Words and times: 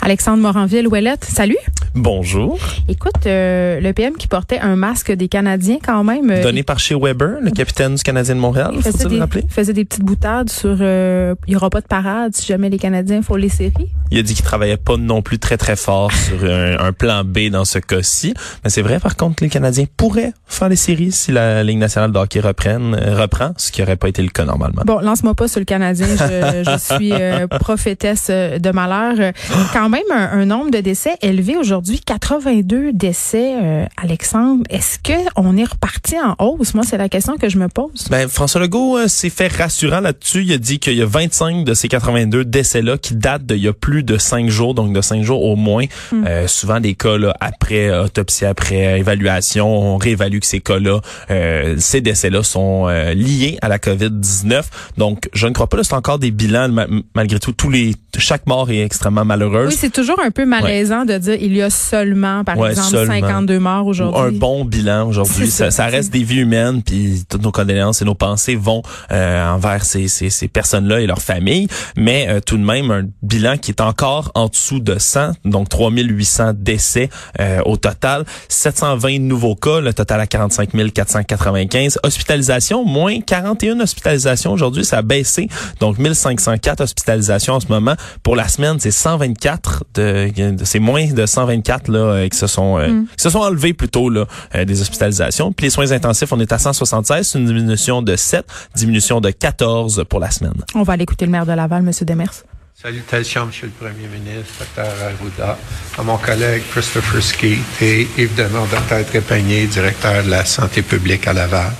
Alexandre 0.00 0.42
Moranville-Ouellette, 0.42 1.24
salut. 1.24 1.56
Bonjour. 1.94 2.58
Écoute, 2.88 3.12
euh, 3.26 3.78
le 3.80 3.92
PM 3.92 4.14
qui 4.16 4.26
portait 4.26 4.58
un 4.58 4.74
masque 4.74 5.12
des 5.12 5.28
Canadiens 5.28 5.78
quand 5.80 6.02
même. 6.02 6.28
euh, 6.28 6.42
Donné 6.42 6.64
par 6.64 6.80
chez 6.80 6.96
Weber, 6.96 7.36
le 7.40 7.52
capitaine 7.52 7.94
du 7.94 8.02
Canadien 8.02 8.34
de 8.34 8.40
Montréal, 8.40 8.72
il 8.74 8.82
faisait 8.82 9.08
des, 9.08 9.20
rappeler? 9.20 9.44
faisait 9.48 9.72
des 9.72 9.84
petites 9.84 10.02
boutades 10.02 10.50
sur 10.50 10.76
euh, 10.80 11.36
il 11.46 11.52
y 11.52 11.56
aura 11.56 11.70
pas 11.70 11.80
de 11.80 11.86
parade 11.86 12.34
si 12.34 12.46
jamais 12.46 12.68
les 12.68 12.78
Canadiens 12.78 13.22
font 13.22 13.36
les 13.36 13.48
séries. 13.48 13.92
Il 14.10 14.18
a 14.18 14.22
dit 14.22 14.34
qu'il 14.34 14.44
travaillait 14.44 14.76
pas 14.76 14.96
non 14.96 15.22
plus 15.22 15.38
très 15.38 15.56
très 15.56 15.76
fort 15.76 16.10
sur 16.26 16.42
un, 16.44 16.78
un 16.80 16.92
plan 16.92 17.22
B 17.24 17.48
dans 17.50 17.64
ce 17.64 17.78
cas-ci. 17.78 18.34
Mais 18.64 18.70
c'est 18.70 18.82
vrai 18.82 18.98
par 18.98 19.14
contre 19.14 19.36
que 19.36 19.44
les 19.44 19.50
Canadiens 19.50 19.84
pourraient 19.96 20.32
faire 20.46 20.68
les 20.68 20.76
séries 20.76 21.12
si 21.12 21.30
la 21.30 21.62
Ligue 21.62 21.78
nationale 21.78 22.10
de 22.10 22.18
hockey 22.18 22.40
reprenne, 22.40 22.98
euh, 23.00 23.14
reprend, 23.20 23.52
ce 23.56 23.70
qui 23.70 23.82
n'aurait 23.82 23.96
pas 23.96 24.08
été 24.08 24.20
le 24.20 24.30
cas 24.30 24.44
normalement. 24.44 24.82
Bon, 24.84 24.98
lance-moi 24.98 25.34
pas 25.34 25.46
sur 25.46 25.60
le 25.60 25.64
Canadien, 25.64 26.08
je, 26.08 26.64
je 26.72 26.94
suis 26.96 27.12
euh, 27.12 27.46
prophétesse 27.46 28.30
de 28.30 28.70
malheur. 28.72 29.32
Quand 29.72 29.88
même 29.88 30.02
un, 30.12 30.40
un 30.40 30.44
nombre 30.44 30.72
de 30.72 30.78
décès 30.78 31.16
élevé 31.22 31.56
aujourd'hui, 31.56 31.83
82 31.92 32.92
décès, 32.92 33.54
euh, 33.62 33.84
Alexandre. 34.02 34.62
Est-ce 34.70 34.98
que 34.98 35.12
on 35.36 35.56
est 35.56 35.64
reparti 35.64 36.16
en 36.18 36.34
hausse? 36.44 36.74
Moi, 36.74 36.84
c'est 36.88 36.96
la 36.96 37.08
question 37.08 37.36
que 37.36 37.48
je 37.48 37.58
me 37.58 37.68
pose. 37.68 38.06
Ben, 38.10 38.28
François 38.28 38.60
Legault 38.60 38.96
euh, 38.98 39.08
s'est 39.08 39.30
fait 39.30 39.48
rassurant 39.48 40.00
là-dessus. 40.00 40.42
Il 40.44 40.52
a 40.52 40.58
dit 40.58 40.78
qu'il 40.78 40.94
y 40.96 41.02
a 41.02 41.06
25 41.06 41.64
de 41.64 41.74
ces 41.74 41.88
82 41.88 42.44
décès-là 42.44 42.98
qui 42.98 43.14
datent 43.14 43.44
d'il 43.46 43.58
y 43.58 43.68
a 43.68 43.72
plus 43.72 44.02
de 44.02 44.16
5 44.18 44.48
jours, 44.48 44.74
donc 44.74 44.92
de 44.92 45.00
5 45.00 45.22
jours 45.22 45.42
au 45.44 45.56
moins. 45.56 45.84
Euh, 46.12 46.46
souvent 46.46 46.80
des 46.80 46.94
cas 46.94 47.18
là, 47.18 47.34
après 47.40 47.96
autopsie, 47.96 48.44
après 48.46 48.98
évaluation, 48.98 49.66
on 49.66 49.96
réévalue 49.96 50.38
que 50.38 50.46
ces 50.46 50.60
cas-là, 50.60 51.00
euh, 51.30 51.76
ces 51.78 52.00
décès-là 52.00 52.42
sont 52.42 52.86
liés 53.14 53.58
à 53.62 53.68
la 53.68 53.78
COVID-19. 53.78 54.62
Donc, 54.98 55.28
je 55.34 55.46
ne 55.46 55.52
crois 55.52 55.66
pas, 55.66 55.76
là, 55.76 55.84
c'est 55.84 55.94
encore 55.94 56.18
des 56.18 56.30
bilans, 56.30 56.68
ma- 56.68 56.86
malgré 57.14 57.38
tout, 57.38 57.52
tous 57.52 57.70
les, 57.70 57.94
chaque 58.18 58.46
mort 58.46 58.70
est 58.70 58.80
extrêmement 58.80 59.24
malheureuse. 59.24 59.68
Oui, 59.70 59.76
c'est 59.78 59.92
toujours 59.92 60.20
un 60.20 60.30
peu 60.30 60.44
malaisant 60.46 61.04
de 61.04 61.16
dire 61.18 61.36
il 61.40 61.54
y 61.56 61.62
a 61.62 61.70
seulement, 61.74 62.44
par 62.44 62.56
Ouais, 62.58 62.70
exemple, 62.70 62.90
seulement. 62.90 63.14
52 63.14 63.58
morts 63.58 63.86
Ou 63.86 63.90
aujourd'hui? 63.90 64.20
un 64.20 64.32
bon 64.38 64.64
bilan 64.64 65.08
aujourd'hui. 65.08 65.50
Ça, 65.50 65.70
ça 65.70 65.86
reste 65.86 66.12
des 66.12 66.22
vies 66.24 66.40
humaines, 66.40 66.82
puis 66.82 67.24
toutes 67.28 67.42
nos 67.42 67.52
condoléances 67.52 68.02
et 68.02 68.04
nos 68.04 68.14
pensées 68.14 68.56
vont 68.56 68.82
euh, 69.12 69.48
envers 69.48 69.84
ces, 69.84 70.08
ces, 70.08 70.30
ces 70.30 70.48
personnes-là 70.48 71.00
et 71.00 71.06
leurs 71.06 71.22
familles. 71.22 71.68
Mais 71.96 72.26
euh, 72.28 72.40
tout 72.40 72.56
de 72.56 72.64
même, 72.64 72.90
un 72.90 73.02
bilan 73.22 73.56
qui 73.58 73.70
est 73.70 73.80
encore 73.80 74.30
en 74.34 74.48
dessous 74.48 74.80
de 74.80 74.98
100, 74.98 75.32
donc 75.44 75.68
3800 75.68 76.52
décès 76.54 77.08
euh, 77.40 77.60
au 77.66 77.76
total, 77.76 78.24
720 78.48 79.18
nouveaux 79.20 79.54
cas, 79.56 79.80
le 79.80 79.92
total 79.92 80.20
à 80.20 80.26
45 80.26 80.70
495. 80.92 81.98
Hospitalisation, 82.02 82.84
moins 82.84 83.20
41 83.20 83.80
hospitalisations 83.80 84.52
aujourd'hui, 84.52 84.84
ça 84.84 84.98
a 84.98 85.02
baissé. 85.02 85.48
Donc 85.80 85.98
1504 85.98 86.80
hospitalisations 86.80 87.54
en 87.54 87.60
ce 87.60 87.66
moment. 87.68 87.94
Pour 88.22 88.36
la 88.36 88.48
semaine, 88.48 88.76
c'est 88.80 88.90
124, 88.90 89.84
de, 89.94 90.30
de- 90.56 90.64
c'est 90.64 90.78
moins 90.80 91.06
de 91.12 91.26
124 91.26 91.63
là 91.88 91.98
euh, 91.98 92.28
qui 92.28 92.38
se 92.38 92.46
sont 92.46 92.78
euh, 92.78 93.02
qui 93.16 93.22
se 93.22 93.30
sont 93.30 93.40
enlevés 93.40 93.72
plutôt 93.72 94.08
là 94.08 94.26
euh, 94.54 94.64
des 94.64 94.80
hospitalisations. 94.80 95.52
Puis 95.52 95.66
les 95.66 95.70
soins 95.70 95.90
intensifs, 95.92 96.32
on 96.32 96.40
est 96.40 96.52
à 96.52 96.58
176, 96.58 97.28
c'est 97.28 97.38
une 97.38 97.46
diminution 97.46 98.02
de 98.02 98.16
7, 98.16 98.44
diminution 98.74 99.20
de 99.20 99.30
14 99.30 100.04
pour 100.08 100.20
la 100.20 100.30
semaine. 100.30 100.54
On 100.74 100.82
va 100.82 100.94
aller 100.94 101.04
écouter 101.04 101.26
le 101.26 101.32
maire 101.32 101.46
de 101.46 101.52
Laval, 101.52 101.86
M. 101.86 101.92
Demers. 102.06 102.44
Salutations, 102.80 103.46
Monsieur 103.46 103.66
le 103.66 103.72
Premier 103.72 104.08
ministre, 104.08 104.64
Dr. 104.76 104.82
Arruda, 104.82 105.56
à 105.96 106.02
mon 106.02 106.18
collègue 106.18 106.62
Christopher 106.70 107.22
Ski 107.22 107.58
et 107.80 108.06
évidemment 108.18 108.66
Dr. 108.66 109.06
Trépanier, 109.06 109.66
directeur 109.66 110.24
de 110.24 110.30
la 110.30 110.44
santé 110.44 110.82
publique 110.82 111.26
à 111.26 111.32
Laval. 111.32 111.72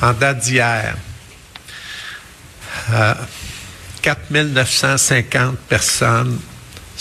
En 0.00 0.12
date 0.14 0.38
d'hier, 0.40 0.96
euh, 2.92 3.14
4 4.00 4.30
950 4.30 5.58
personnes 5.68 6.38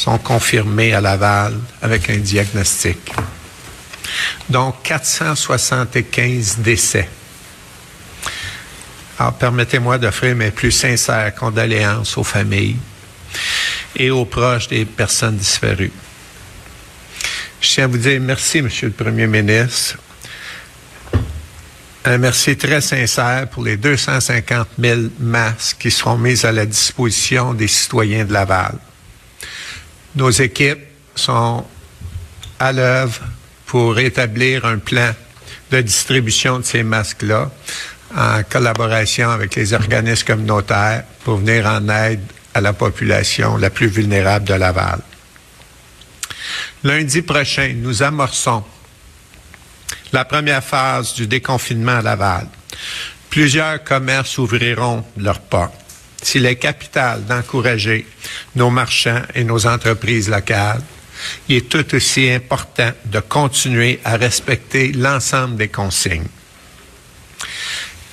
sont 0.02 0.18
confirmées 0.18 0.94
à 0.94 1.02
Laval 1.02 1.54
avec 1.80 2.10
un 2.10 2.18
diagnostic, 2.18 3.14
dont 4.50 4.74
475 4.84 6.58
décès. 6.58 7.08
Alors, 9.20 9.34
permettez-moi 9.34 10.00
d'offrir 10.00 10.36
mes 10.36 10.50
plus 10.50 10.72
sincères 10.72 11.36
condoléances 11.36 12.18
aux 12.18 12.24
familles 12.24 12.78
et 13.96 14.10
aux 14.10 14.26
proches 14.26 14.70
des 14.70 14.86
personnes 14.86 15.38
disparues. 15.38 15.92
Je 17.62 17.70
tiens 17.70 17.84
à 17.84 17.88
vous 17.88 18.00
dire 18.00 18.20
merci, 18.20 18.64
Monsieur 18.64 18.88
le 18.88 18.94
Premier 18.94 19.28
ministre. 19.28 20.00
Un 22.06 22.18
merci 22.18 22.58
très 22.58 22.82
sincère 22.82 23.48
pour 23.50 23.64
les 23.64 23.78
250 23.78 24.68
000 24.80 25.02
masques 25.20 25.78
qui 25.80 25.92
seront 25.92 26.18
mis 26.18 26.44
à 26.44 26.52
la 26.52 26.66
disposition 26.66 27.54
des 27.54 27.68
citoyens 27.68 28.26
de 28.26 28.34
Laval. 28.34 28.80
Nos 30.16 30.30
équipes 30.30 30.84
sont 31.16 31.66
à 32.60 32.72
l'œuvre 32.74 33.22
pour 33.66 33.98
établir 34.00 34.66
un 34.66 34.78
plan 34.78 35.14
de 35.72 35.82
distribution 35.82 36.60
de 36.60 36.66
ces 36.66 36.84
masques-là 36.84 37.50
en 38.16 38.44
collaboration 38.44 39.30
avec 39.30 39.56
les 39.56 39.74
organismes 39.74 40.28
communautaires 40.28 41.06
pour 41.24 41.38
venir 41.38 41.66
en 41.66 41.88
aide 41.88 42.22
à 42.54 42.60
la 42.60 42.74
population 42.74 43.56
la 43.56 43.70
plus 43.70 43.88
vulnérable 43.88 44.46
de 44.46 44.54
Laval. 44.54 45.00
Lundi 46.84 47.22
prochain, 47.22 47.74
nous 47.78 48.04
amorçons 48.04 48.64
la 50.12 50.26
première 50.26 50.64
phase 50.64 51.14
du 51.14 51.28
déconfinement 51.28 52.00
à 52.00 52.02
Laval. 52.02 52.48
Plusieurs 53.30 53.82
commerces 53.84 54.38
ouvriront 54.38 55.06
leurs 55.16 55.40
portes. 55.40 55.81
S'il 56.22 56.46
est 56.46 56.56
capital 56.56 57.26
d'encourager 57.26 58.06
nos 58.56 58.70
marchands 58.70 59.24
et 59.34 59.44
nos 59.44 59.66
entreprises 59.66 60.30
locales, 60.30 60.82
il 61.50 61.58
est 61.58 61.70
tout 61.70 61.96
aussi 61.96 62.30
important 62.30 62.92
de 63.06 63.20
continuer 63.20 64.00
à 64.04 64.18
respecter 64.18 64.92
l'ensemble 64.92 65.58
des 65.58 65.68
consignes. 65.68 66.28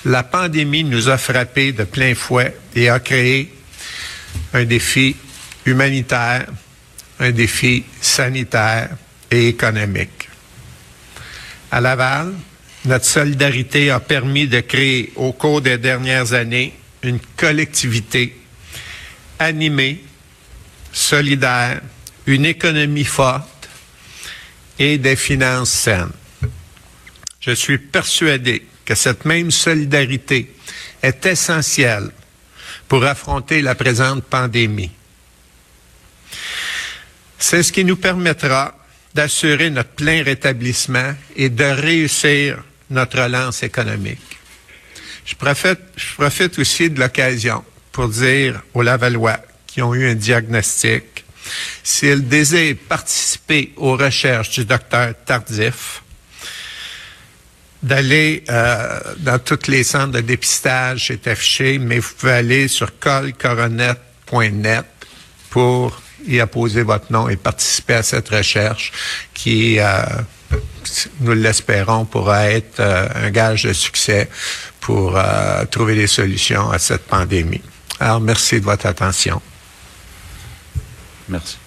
La 0.04 0.22
pandémie 0.22 0.84
nous 0.84 1.08
a 1.08 1.18
frappés 1.18 1.72
de 1.72 1.84
plein 1.84 2.14
fouet 2.14 2.56
et 2.74 2.88
a 2.88 3.00
créé 3.00 3.52
un 4.54 4.64
défi 4.64 5.16
humanitaire, 5.64 6.46
un 7.18 7.30
défi 7.30 7.84
sanitaire 8.00 8.90
et 9.30 9.48
économique. 9.48 10.28
À 11.70 11.80
Laval, 11.80 12.32
notre 12.84 13.04
solidarité 13.04 13.90
a 13.90 14.00
permis 14.00 14.46
de 14.46 14.60
créer 14.60 15.12
au 15.16 15.32
cours 15.32 15.60
des 15.60 15.76
dernières 15.76 16.32
années 16.32 16.72
une 17.02 17.20
collectivité 17.36 18.36
animée, 19.38 20.02
solidaire, 20.92 21.80
une 22.26 22.46
économie 22.46 23.04
forte 23.04 23.68
et 24.78 24.98
des 24.98 25.16
finances 25.16 25.70
saines. 25.70 26.12
Je 27.40 27.52
suis 27.52 27.78
persuadé 27.78 28.66
que 28.84 28.94
cette 28.94 29.24
même 29.24 29.50
solidarité 29.50 30.54
est 31.02 31.24
essentielle 31.26 32.10
pour 32.88 33.04
affronter 33.04 33.62
la 33.62 33.74
présente 33.74 34.24
pandémie. 34.24 34.90
C'est 37.38 37.62
ce 37.62 37.72
qui 37.72 37.84
nous 37.84 37.96
permettra 37.96 38.76
d'assurer 39.14 39.70
notre 39.70 39.90
plein 39.90 40.22
rétablissement 40.22 41.14
et 41.36 41.48
de 41.48 41.64
réussir 41.64 42.62
notre 42.90 43.22
relance 43.22 43.62
économique. 43.62 44.37
Je 45.28 45.34
profite, 45.34 45.80
je 45.94 46.14
profite 46.14 46.58
aussi 46.58 46.88
de 46.88 46.98
l'occasion 46.98 47.62
pour 47.92 48.08
dire 48.08 48.62
aux 48.72 48.80
Lavallois 48.80 49.38
qui 49.66 49.82
ont 49.82 49.94
eu 49.94 50.08
un 50.08 50.14
diagnostic, 50.14 51.22
s'ils 51.84 52.26
désirent 52.26 52.76
participer 52.88 53.74
aux 53.76 53.94
recherches 53.94 54.50
du 54.50 54.64
docteur 54.64 55.12
Tardif, 55.26 56.02
d'aller 57.82 58.42
euh, 58.48 59.00
dans 59.18 59.38
tous 59.38 59.68
les 59.68 59.84
centres 59.84 60.12
de 60.12 60.20
dépistage, 60.20 61.08
c'est 61.08 61.26
affiché, 61.26 61.78
mais 61.78 61.98
vous 61.98 62.14
pouvez 62.18 62.32
aller 62.32 62.66
sur 62.66 62.98
colcoronet.net 62.98 64.86
pour 65.50 66.00
y 66.26 66.40
apposer 66.40 66.82
votre 66.82 67.12
nom 67.12 67.28
et 67.28 67.36
participer 67.36 67.94
à 67.94 68.02
cette 68.02 68.30
recherche 68.30 68.92
qui, 69.34 69.78
euh, 69.78 70.02
nous 71.20 71.34
l'espérons, 71.34 72.06
pourra 72.06 72.50
être 72.50 72.80
euh, 72.80 73.08
un 73.14 73.30
gage 73.30 73.64
de 73.64 73.74
succès 73.74 74.28
pour 74.88 75.18
euh, 75.18 75.66
trouver 75.66 75.94
des 75.94 76.06
solutions 76.06 76.70
à 76.70 76.78
cette 76.78 77.02
pandémie. 77.02 77.60
Alors, 78.00 78.22
merci 78.22 78.58
de 78.58 78.64
votre 78.64 78.86
attention. 78.86 79.42
Merci. 81.28 81.58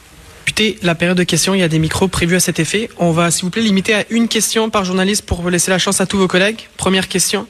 Député, 0.47 0.79
la 0.81 0.95
période 0.95 1.19
de 1.19 1.23
questions, 1.23 1.53
il 1.53 1.59
y 1.59 1.63
a 1.63 1.67
des 1.67 1.77
micros 1.77 2.07
prévus 2.07 2.37
à 2.37 2.39
cet 2.39 2.59
effet. 2.59 2.89
On 2.97 3.11
va, 3.11 3.29
s'il 3.29 3.43
vous 3.43 3.51
plaît, 3.51 3.61
limiter 3.61 3.93
à 3.93 4.05
une 4.09 4.27
question 4.27 4.71
par 4.71 4.85
journaliste 4.85 5.23
pour 5.27 5.47
laisser 5.51 5.69
la 5.69 5.77
chance 5.77 6.01
à 6.01 6.07
tous 6.07 6.17
vos 6.17 6.27
collègues. 6.27 6.67
Première 6.77 7.07
question, 7.07 7.45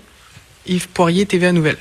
Yves 0.67 0.89
Poirier, 0.89 1.25
TVA 1.25 1.53
Nouvelle. 1.53 1.77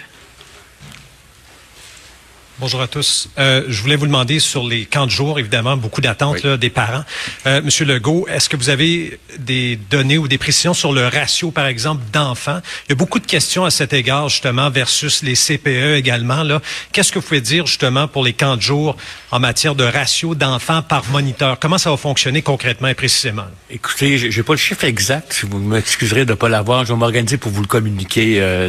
Bonjour 2.60 2.82
à 2.82 2.88
tous. 2.88 3.30
Euh, 3.38 3.64
je 3.68 3.80
voulais 3.80 3.96
vous 3.96 4.06
demander 4.06 4.38
sur 4.38 4.68
les 4.68 4.84
camps 4.84 5.06
de 5.06 5.10
jour, 5.10 5.38
évidemment, 5.38 5.78
beaucoup 5.78 6.02
d'attentes 6.02 6.46
des 6.46 6.68
parents. 6.68 7.04
Euh, 7.46 7.62
Monsieur 7.62 7.86
Legault, 7.86 8.26
est-ce 8.28 8.50
que 8.50 8.56
vous 8.58 8.68
avez 8.68 9.18
des 9.38 9.76
données 9.76 10.18
ou 10.18 10.28
des 10.28 10.36
précisions 10.36 10.74
sur 10.74 10.92
le 10.92 11.08
ratio, 11.08 11.50
par 11.52 11.64
exemple, 11.64 12.02
d'enfants? 12.12 12.60
Il 12.86 12.90
y 12.90 12.92
a 12.92 12.96
beaucoup 12.96 13.18
de 13.18 13.24
questions 13.24 13.64
à 13.64 13.70
cet 13.70 13.94
égard, 13.94 14.28
justement, 14.28 14.68
versus 14.68 15.22
les 15.22 15.36
CPE 15.36 15.96
également. 15.96 16.42
Là. 16.42 16.60
Qu'est-ce 16.92 17.12
que 17.12 17.18
vous 17.18 17.24
pouvez 17.24 17.40
dire, 17.40 17.66
justement, 17.66 18.08
pour 18.08 18.24
les 18.24 18.34
camps 18.34 18.56
de 18.56 18.60
jour 18.62 18.94
en 19.30 19.40
matière 19.40 19.74
de 19.74 19.84
ratio 19.84 20.34
d'enfants 20.34 20.82
par 20.82 21.08
moniteur? 21.08 21.58
Comment 21.58 21.78
ça 21.78 21.88
va 21.88 21.96
fonctionner 21.96 22.42
concrètement 22.42 22.88
et 22.88 22.94
précisément? 22.94 23.46
Écoutez, 23.70 24.30
j'ai 24.30 24.42
pas 24.42 24.52
le 24.52 24.58
chiffre 24.58 24.84
exact. 24.84 25.32
Si 25.32 25.46
vous 25.46 25.60
m'excuserez 25.60 26.26
de 26.26 26.32
ne 26.32 26.36
pas 26.36 26.50
l'avoir, 26.50 26.84
je 26.84 26.92
vais 26.92 26.98
m'organiser 26.98 27.38
pour 27.38 27.52
vous 27.52 27.62
le 27.62 27.68
communiquer 27.68 28.34
euh, 28.38 28.68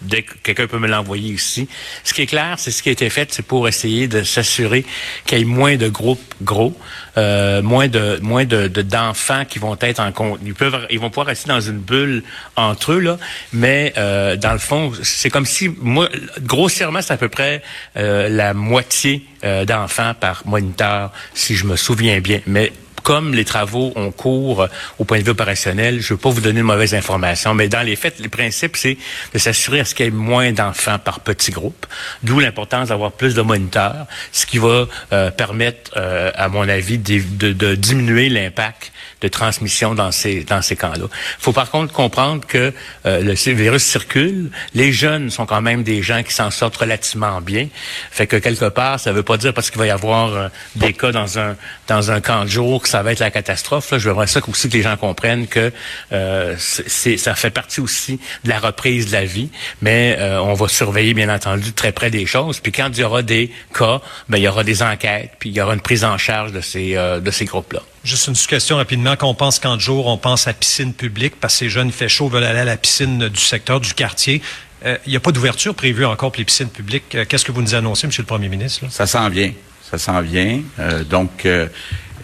dès 0.00 0.22
que 0.22 0.32
quelqu'un 0.42 0.66
peut 0.66 0.78
me 0.78 0.88
l'envoyer 0.88 1.34
ici. 1.34 1.68
Ce 2.04 2.14
qui 2.14 2.22
est 2.22 2.26
clair, 2.26 2.54
c'est 2.56 2.70
ce 2.70 2.82
qui 2.82 2.88
a 2.88 2.92
été 2.92 3.10
fait 3.10 3.17
c'est 3.28 3.42
pour 3.42 3.68
essayer 3.68 4.08
de 4.08 4.22
s'assurer 4.22 4.84
qu'il 5.26 5.38
y 5.38 5.40
ait 5.42 5.44
moins 5.44 5.76
de 5.76 5.88
groupes 5.88 6.34
gros, 6.42 6.76
euh, 7.16 7.62
moins 7.62 7.88
de 7.88 8.18
moins 8.22 8.44
de 8.44 8.68
d'enfants 8.68 9.44
qui 9.44 9.58
vont 9.58 9.76
être 9.80 10.00
en. 10.00 10.12
Ils 10.44 10.54
peuvent, 10.54 10.86
ils 10.90 10.98
vont 10.98 11.10
pouvoir 11.10 11.26
rester 11.26 11.48
dans 11.48 11.60
une 11.60 11.78
bulle 11.78 12.22
entre 12.56 12.92
eux 12.92 13.00
là, 13.00 13.18
mais 13.52 13.92
euh, 13.96 14.36
dans 14.36 14.52
le 14.52 14.58
fond, 14.58 14.92
c'est 15.02 15.30
comme 15.30 15.46
si 15.46 15.68
moi, 15.80 16.08
grossièrement, 16.40 17.02
c'est 17.02 17.14
à 17.14 17.16
peu 17.16 17.28
près 17.28 17.62
euh, 17.96 18.28
la 18.28 18.54
moitié 18.54 19.24
d'enfants 19.68 20.14
par 20.18 20.42
moniteur, 20.46 21.12
si 21.32 21.54
je 21.54 21.64
me 21.64 21.76
souviens 21.76 22.18
bien. 22.18 22.40
Mais 22.48 22.72
comme 23.08 23.32
les 23.32 23.46
travaux 23.46 23.90
ont 23.96 24.10
cours 24.10 24.60
euh, 24.60 24.66
au 24.98 25.04
point 25.04 25.18
de 25.18 25.24
vue 25.24 25.30
opérationnel, 25.30 26.02
je 26.02 26.12
ne 26.12 26.18
veux 26.18 26.20
pas 26.20 26.28
vous 26.28 26.42
donner 26.42 26.60
de 26.60 26.64
mauvaises 26.66 26.94
informations, 26.94 27.54
mais 27.54 27.66
dans 27.66 27.80
les 27.80 27.96
faits, 27.96 28.20
le 28.20 28.28
principe, 28.28 28.76
c'est 28.76 28.98
de 29.32 29.38
s'assurer 29.38 29.80
à 29.80 29.86
ce 29.86 29.94
qu'il 29.94 30.04
y 30.04 30.08
ait 30.08 30.12
moins 30.12 30.52
d'enfants 30.52 30.98
par 30.98 31.20
petit 31.20 31.50
groupe, 31.50 31.86
d'où 32.22 32.38
l'importance 32.38 32.88
d'avoir 32.88 33.12
plus 33.12 33.34
de 33.34 33.40
moniteurs, 33.40 34.06
ce 34.30 34.44
qui 34.44 34.58
va 34.58 34.86
euh, 35.14 35.30
permettre, 35.30 35.92
euh, 35.96 36.30
à 36.34 36.48
mon 36.48 36.68
avis, 36.68 36.98
de, 36.98 37.52
de 37.52 37.74
diminuer 37.76 38.28
l'impact 38.28 38.92
de 39.20 39.28
transmission 39.28 39.94
dans 39.94 40.12
ces 40.12 40.44
dans 40.44 40.62
ces 40.62 40.76
camps-là. 40.76 41.06
Il 41.06 41.42
faut 41.42 41.52
par 41.52 41.70
contre 41.70 41.92
comprendre 41.92 42.46
que 42.46 42.72
euh, 43.06 43.20
le 43.20 43.32
virus 43.54 43.82
circule. 43.82 44.50
Les 44.74 44.92
jeunes 44.92 45.30
sont 45.30 45.46
quand 45.46 45.60
même 45.60 45.82
des 45.82 46.02
gens 46.02 46.22
qui 46.22 46.32
s'en 46.32 46.50
sortent 46.50 46.76
relativement 46.76 47.40
bien. 47.40 47.68
Fait 48.10 48.26
que 48.26 48.36
quelque 48.36 48.68
part, 48.68 49.00
ça 49.00 49.12
veut 49.12 49.22
pas 49.22 49.36
dire 49.36 49.52
parce 49.52 49.70
qu'il 49.70 49.78
va 49.78 49.86
y 49.86 49.90
avoir 49.90 50.34
euh, 50.34 50.48
des 50.76 50.92
cas 50.92 51.10
dans 51.10 51.38
un 51.38 51.56
dans 51.88 52.10
un 52.10 52.20
camp 52.20 52.44
de 52.44 52.48
jour 52.48 52.82
que 52.82 52.88
ça 52.88 53.02
va 53.02 53.12
être 53.12 53.18
la 53.18 53.30
catastrophe. 53.30 53.90
Là. 53.90 53.98
Je 53.98 54.08
voudrais 54.08 54.26
ça 54.26 54.40
aussi 54.48 54.68
que 54.68 54.74
les 54.74 54.82
gens 54.82 54.96
comprennent 54.96 55.46
que 55.46 55.72
euh, 56.12 56.56
ça 56.58 57.34
fait 57.34 57.50
partie 57.50 57.80
aussi 57.80 58.20
de 58.44 58.48
la 58.48 58.60
reprise 58.60 59.06
de 59.06 59.12
la 59.12 59.24
vie, 59.24 59.50
mais 59.82 60.18
on 60.20 60.54
va 60.54 60.68
surveiller 60.68 61.14
bien 61.14 61.28
entendu 61.28 61.72
très 61.72 61.92
près 61.92 62.10
des 62.10 62.26
choses. 62.26 62.60
Puis 62.60 62.72
quand 62.72 62.88
il 62.92 63.00
y 63.00 63.04
aura 63.04 63.22
des 63.22 63.50
cas, 63.74 64.00
ben 64.28 64.38
il 64.38 64.44
y 64.44 64.48
aura 64.48 64.64
des 64.64 64.82
enquêtes, 64.82 65.32
puis 65.38 65.50
il 65.50 65.56
y 65.56 65.60
aura 65.60 65.74
une 65.74 65.80
prise 65.80 66.04
en 66.04 66.18
charge 66.18 66.52
de 66.52 66.60
ces 66.60 66.94
de 66.94 67.30
ces 67.30 67.44
groupes-là. 67.44 67.82
Juste 68.08 68.28
une 68.28 68.34
question 68.34 68.76
rapidement. 68.76 69.16
Quand 69.16 69.28
on 69.28 69.34
pense 69.34 69.58
qu'en 69.58 69.78
jour, 69.78 70.06
on 70.06 70.16
pense 70.16 70.48
à 70.48 70.54
piscine 70.54 70.94
publique 70.94 71.34
parce 71.38 71.52
que 71.52 71.58
ces 71.58 71.68
jeunes, 71.68 71.88
il 71.88 71.92
fait 71.92 72.08
chaud, 72.08 72.30
veulent 72.30 72.44
aller 72.44 72.60
à 72.60 72.64
la 72.64 72.78
piscine 72.78 73.28
du 73.28 73.38
secteur, 73.38 73.80
du 73.80 73.92
quartier. 73.92 74.40
Euh, 74.86 74.96
il 75.04 75.10
n'y 75.10 75.16
a 75.16 75.20
pas 75.20 75.30
d'ouverture 75.30 75.74
prévue 75.74 76.06
encore 76.06 76.32
pour 76.32 76.38
les 76.38 76.46
piscines 76.46 76.70
publiques. 76.70 77.14
Euh, 77.14 77.26
qu'est-ce 77.28 77.44
que 77.44 77.52
vous 77.52 77.60
nous 77.60 77.74
annoncez, 77.74 78.06
Monsieur 78.06 78.22
le 78.22 78.26
Premier 78.26 78.48
ministre? 78.48 78.86
Ça 78.88 79.06
s'en 79.06 79.28
vient. 79.28 79.52
Ça 79.90 79.98
s'en 79.98 80.22
vient. 80.22 80.62
Euh, 80.78 81.04
donc, 81.04 81.46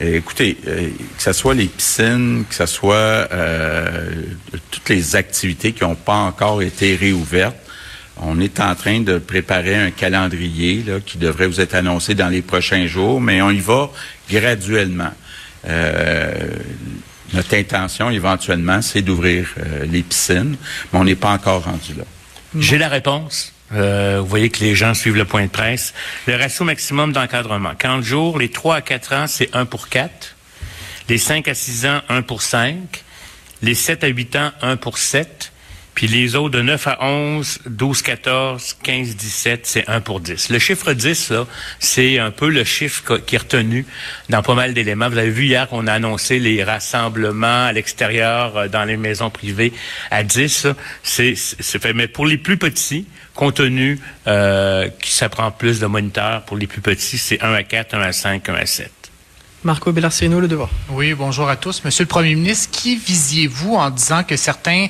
écoutez, 0.01 0.55
que 0.55 1.23
ce 1.23 1.35
soit 1.35 1.53
les 1.53 1.67
piscines, 1.67 2.47
que 2.49 2.55
ce 2.55 2.65
soit 2.65 3.29
toutes 4.71 4.89
les 4.89 5.17
activités 5.17 5.75
qui 5.75 5.85
n'ont 5.85 5.97
pas 5.97 6.17
encore 6.17 6.63
été 6.63 6.97
réouvertes, 6.97 7.59
on 8.23 8.41
est 8.41 8.59
en 8.59 8.75
train 8.75 9.01
de 9.01 9.19
préparer 9.19 9.75
un 9.75 9.91
calendrier 9.91 10.83
qui 11.05 11.19
devrait 11.19 11.47
vous 11.47 11.61
être 11.61 11.75
annoncé 11.75 12.15
dans 12.15 12.31
les 12.31 12.41
prochains 12.41 12.87
jours, 12.87 13.21
mais 13.21 13.43
on 13.43 13.51
y 13.51 13.61
va 13.61 13.91
graduellement. 14.31 15.13
Euh, 15.67 16.49
notre 17.33 17.55
intention, 17.57 18.11
éventuellement, 18.11 18.81
c'est 18.83 19.03
d'ouvrir 19.03 19.49
euh, 19.59 19.87
les 19.87 20.03
piscines, 20.03 20.57
mais 20.93 20.99
on 20.99 21.05
n'est 21.05 21.15
pas 21.15 21.31
encore 21.31 21.65
rendu 21.65 21.95
là. 21.97 22.05
J'ai 22.57 22.79
la 22.79 22.89
réponse. 22.89 23.53
Euh, 23.73 24.19
vous 24.21 24.27
voyez 24.27 24.51
que 24.51 24.61
les 24.61 24.75
gens 24.75 24.95
suivent 24.95 25.17
le 25.17 25.25
point 25.25 25.45
de 25.45 25.51
presse. 25.51 25.95
Le 26.27 26.37
ratio 26.37 26.65
maximum 26.65 27.13
d'encadrement. 27.13 27.75
40 27.77 28.05
jours, 28.05 28.39
les 28.39 28.51
3 28.51 28.77
à 28.77 28.81
4 28.83 29.13
ans, 29.15 29.27
c'est 29.27 29.55
1 29.55 29.65
pour 29.65 29.89
4. 29.89 30.37
Les 31.09 31.19
5 31.19 31.49
à 31.49 31.55
6 31.55 31.87
ans, 31.87 32.01
1 32.09 32.23
pour 32.23 32.43
5. 32.43 32.77
Les 33.63 33.75
7 33.75 34.05
à 34.05 34.09
8 34.09 34.37
ans, 34.37 34.53
1 34.63 34.77
pour 34.77 34.99
7. 34.99 35.53
Puis 35.95 36.09
les 36.09 36.35
autres 36.35 36.51
de 36.57 36.63
9 36.63 36.87
à 36.89 37.05
11, 37.05 37.61
12, 37.67 38.03
14, 38.03 38.77
15, 38.83 39.17
17, 39.17 39.67
c'est 39.67 39.89
1 39.89 40.01
pour 40.01 40.21
10. 40.21 40.49
Le 40.51 40.59
chiffre 40.59 40.93
10, 40.93 41.31
là, 41.31 41.47
c'est 41.79 42.19
un 42.19 42.33
peu 42.33 42.49
le 42.49 42.65
chiffre 42.65 43.19
qui 43.19 43.37
est 43.37 43.39
retenu 43.39 43.87
dans 44.29 44.43
pas 44.43 44.55
mal 44.55 44.75
d'éléments. 44.75 45.09
Vous 45.09 45.19
avez 45.19 45.31
vu 45.31 45.45
hier 45.45 45.69
qu'on 45.69 45.87
a 45.87 45.93
annoncé 45.93 46.41
les 46.41 46.65
rassemblements 46.65 47.67
à 47.67 47.73
l'extérieur 47.73 48.57
euh, 48.57 48.69
dans 48.69 48.85
les 48.85 48.97
maisons 48.97 49.31
privées 49.31 49.73
à 50.11 50.25
10. 50.25 50.67
C'est 51.03 51.35
fait. 51.37 51.93
Mais 51.93 52.09
pour 52.09 52.27
les 52.27 52.39
plus 52.39 52.57
petits, 52.57 53.07
compte 53.35 53.57
tenu 53.57 54.01
euh, 54.27 54.89
que 54.89 55.09
ça 55.09 55.29
prend 55.29 55.51
plus 55.53 55.79
de 55.79 55.87
moniteurs, 55.87 56.43
pour 56.43 56.57
les 56.57 56.67
plus 56.67 56.81
petits, 56.81 57.19
c'est 57.19 57.41
1 57.41 57.53
à 57.53 57.63
4, 57.63 57.95
1 57.95 58.01
à 58.01 58.13
5, 58.13 58.49
1 58.49 58.55
à 58.55 58.67
7. 58.67 58.91
Marco 59.63 59.93
Bellarcino, 59.93 60.41
le 60.41 60.49
devoir. 60.49 60.69
Oui, 60.91 61.15
bonjour 61.15 61.49
à 61.49 61.57
tous. 61.57 61.85
Monsieur 61.85 62.05
le 62.05 62.09
Premier 62.09 62.35
ministre, 62.35 62.71
qui 62.71 62.97
visiez-vous 62.97 63.75
en 63.75 63.91
disant 63.91 64.23
que 64.23 64.37
certains 64.37 64.89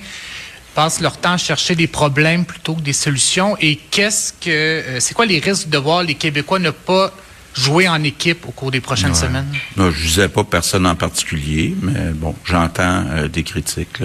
passent 0.75 1.01
leur 1.01 1.17
temps 1.17 1.33
à 1.33 1.37
chercher 1.39 1.75
des 1.75 1.87
problèmes 1.87 2.45
plutôt 2.45 2.75
que 2.75 2.83
des 2.83 2.93
solutions? 2.93 3.57
Et 3.61 3.77
qu'est-ce 3.77 4.33
que 4.33 4.51
euh, 4.51 5.01
c'est 5.01 5.15
quoi 5.15 5.27
les 5.27 5.39
risques 5.39 5.69
de 5.69 5.79
voir 5.79 6.03
les 6.03 6.15
Québécois 6.15 6.59
ne 6.59 6.71
pas 6.71 7.13
jouer 7.55 7.89
en 7.89 8.03
équipe 8.03 8.47
au 8.49 8.51
cours 8.51 8.71
des 8.71 8.81
prochaines 8.81 9.15
semaines? 9.15 9.47
Non, 9.77 9.91
je 9.91 10.07
disais 10.07 10.29
pas 10.29 10.45
personne 10.45 10.87
en 10.87 10.97
particulier, 10.97 11.75
mais 11.81 12.11
bon, 12.13 12.35
j'entends 12.45 13.05
euh, 13.11 13.29
des 13.29 13.45
critiques. 13.45 14.03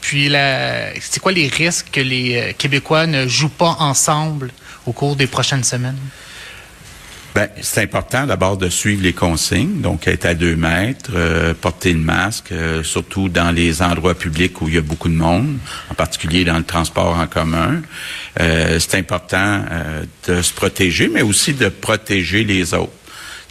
Puis, 0.00 0.32
c'est 1.00 1.20
quoi 1.20 1.32
les 1.32 1.48
risques 1.48 1.88
que 1.92 2.00
les 2.00 2.36
euh, 2.36 2.52
Québécois 2.56 3.06
ne 3.06 3.28
jouent 3.28 3.48
pas 3.48 3.76
ensemble 3.80 4.50
au 4.86 4.92
cours 4.92 5.14
des 5.14 5.26
prochaines 5.26 5.64
semaines? 5.64 5.98
Ben, 7.32 7.48
c'est 7.60 7.82
important 7.82 8.26
d'abord 8.26 8.56
de 8.56 8.68
suivre 8.68 9.04
les 9.04 9.12
consignes, 9.12 9.80
donc 9.80 10.08
être 10.08 10.26
à 10.26 10.34
deux 10.34 10.56
mètres, 10.56 11.12
euh, 11.14 11.54
porter 11.54 11.92
le 11.92 12.00
masque, 12.00 12.50
euh, 12.50 12.82
surtout 12.82 13.28
dans 13.28 13.52
les 13.52 13.82
endroits 13.82 14.16
publics 14.16 14.60
où 14.60 14.68
il 14.68 14.74
y 14.74 14.78
a 14.78 14.80
beaucoup 14.80 15.08
de 15.08 15.14
monde, 15.14 15.58
en 15.90 15.94
particulier 15.94 16.44
dans 16.44 16.58
le 16.58 16.64
transport 16.64 17.16
en 17.16 17.28
commun. 17.28 17.82
Euh, 18.40 18.80
c'est 18.80 18.98
important 18.98 19.62
de 20.26 20.42
se 20.42 20.52
protéger, 20.52 21.08
mais 21.08 21.22
aussi 21.22 21.52
de 21.52 21.68
protéger 21.68 22.42
les 22.42 22.74
autres. 22.74 22.90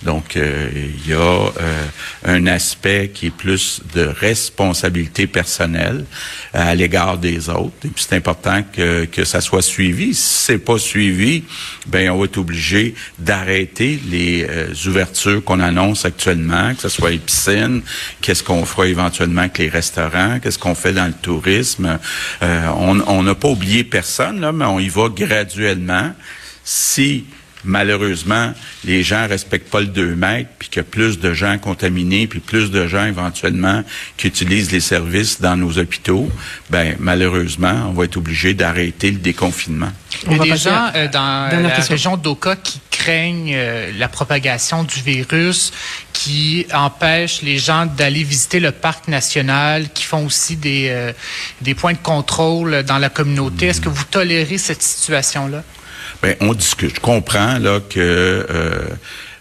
Donc, 0.04 0.38
euh, 0.38 0.70
il 0.74 1.10
y 1.10 1.14
a 1.14 1.18
euh, 1.18 1.86
un 2.24 2.48
aspect 2.48 3.12
qui 3.14 3.28
est 3.28 3.36
plus 3.36 3.82
de 3.94 4.04
responsabilité 4.04 5.28
personnelle 5.28 6.06
à 6.54 6.74
l'égard 6.74 7.18
des 7.18 7.50
autres. 7.50 7.76
Et 7.84 7.90
puis, 7.90 8.06
c'est 8.08 8.16
important 8.16 8.64
que, 8.64 9.06
que 9.06 9.26
ça 9.26 9.42
soit 9.42 9.62
suivi. 9.62 10.14
Si 10.14 10.46
c'est 10.46 10.58
pas 10.58 10.78
suivi, 10.78 11.44
ben 11.88 12.10
on 12.12 12.18
va 12.18 12.26
être 12.26 12.38
obligé 12.38 12.96
d'arrêter 13.18 14.00
les 14.10 14.46
euh, 14.50 14.74
ouvertures 14.88 15.44
qu'on 15.44 15.60
annonce 15.60 16.06
actuellement, 16.06 16.74
que 16.76 16.82
ce 16.82 16.90
soit 16.90 17.12
les 17.12 17.18
piscines, 17.18 17.82
qu'est-ce 18.22 18.44
qu'on 18.44 18.66
fera 18.66 18.88
éventuellement 18.88 19.42
avec 19.42 19.58
les 19.58 19.70
restaurants, 19.70 20.40
qu'est-ce 20.40 20.60
qu'on 20.60 20.76
fait 20.76 20.94
dans 20.94 21.08
le 21.08 21.14
tourisme. 21.14 22.00
on 22.42 23.24
n'a 23.24 23.36
pas 23.36 23.50
oublié 23.50 23.84
personne, 23.84 24.40
là, 24.40 24.52
mais 24.52 24.66
on 24.66 24.80
y 24.80 24.88
va 24.88 25.10
graduellement. 25.10 26.14
Si 26.64 27.26
malheureusement, 27.64 28.54
les 28.84 29.04
gens 29.04 29.28
respectent 29.28 29.70
pas 29.70 29.82
le 29.82 29.88
2 29.88 30.16
mètres, 30.16 30.50
puis 30.58 30.70
qu'il 30.70 30.78
y 30.78 30.80
a 30.82 30.84
plus 30.84 31.20
de 31.20 31.34
gens 31.34 31.58
contaminés, 31.58 32.28
puis 32.28 32.40
plus 32.40 32.72
de 32.72 32.88
gens 32.88 33.06
éventuellement 33.06 33.84
qui 34.18 34.28
utilisent 34.28 34.72
les 34.72 34.80
services 34.80 35.42
dans 35.42 35.56
nos 35.56 35.78
hôpitaux, 35.78 36.30
ben 36.70 36.96
malheureusement, 37.00 37.88
on 37.90 37.94
va 37.94 38.06
être 38.06 38.18
obligé 38.18 38.54
d'arrêter 38.54 39.12
le 39.12 39.18
déconfinement. 39.18 39.92
Il 40.26 40.38
y 40.38 40.40
a 40.40 40.44
des 40.44 40.58
gens 40.58 40.92
euh, 40.96 41.08
dans 41.08 41.50
la 41.52 41.70
région 41.76 42.18
d'Oka 42.18 42.56
qui 42.56 42.80
craignent 42.90 43.54
euh, 43.54 43.92
la 43.98 44.08
propagation 44.08 44.84
du 44.84 45.02
virus, 45.02 45.72
qui 46.14 46.66
empêchent 46.74 47.42
les 47.42 47.58
gens 47.58 47.86
d'aller 47.86 48.24
visiter 48.24 48.60
le 48.60 48.72
parc 48.72 49.08
national, 49.08 49.90
qui 49.94 50.04
font 50.04 50.26
aussi 50.26 50.56
des, 50.56 50.88
euh, 50.90 51.14
des 51.62 51.76
points 51.76 51.94
de 51.94 52.00
contrôle 52.00 52.84
dans 52.84 52.98
la 52.98 53.10
communauté. 53.10 53.68
Est-ce 53.68 53.82
que 53.82 53.90
vous 53.90 54.04
tolérez 54.04 54.58
cette 54.58 54.82
situation-là? 54.82 55.64
Ben, 56.22 56.36
on 56.42 56.54
discute. 56.54 56.96
Je 56.96 57.00
comprends 57.00 57.56
que 57.90 58.00
euh, 58.00 58.44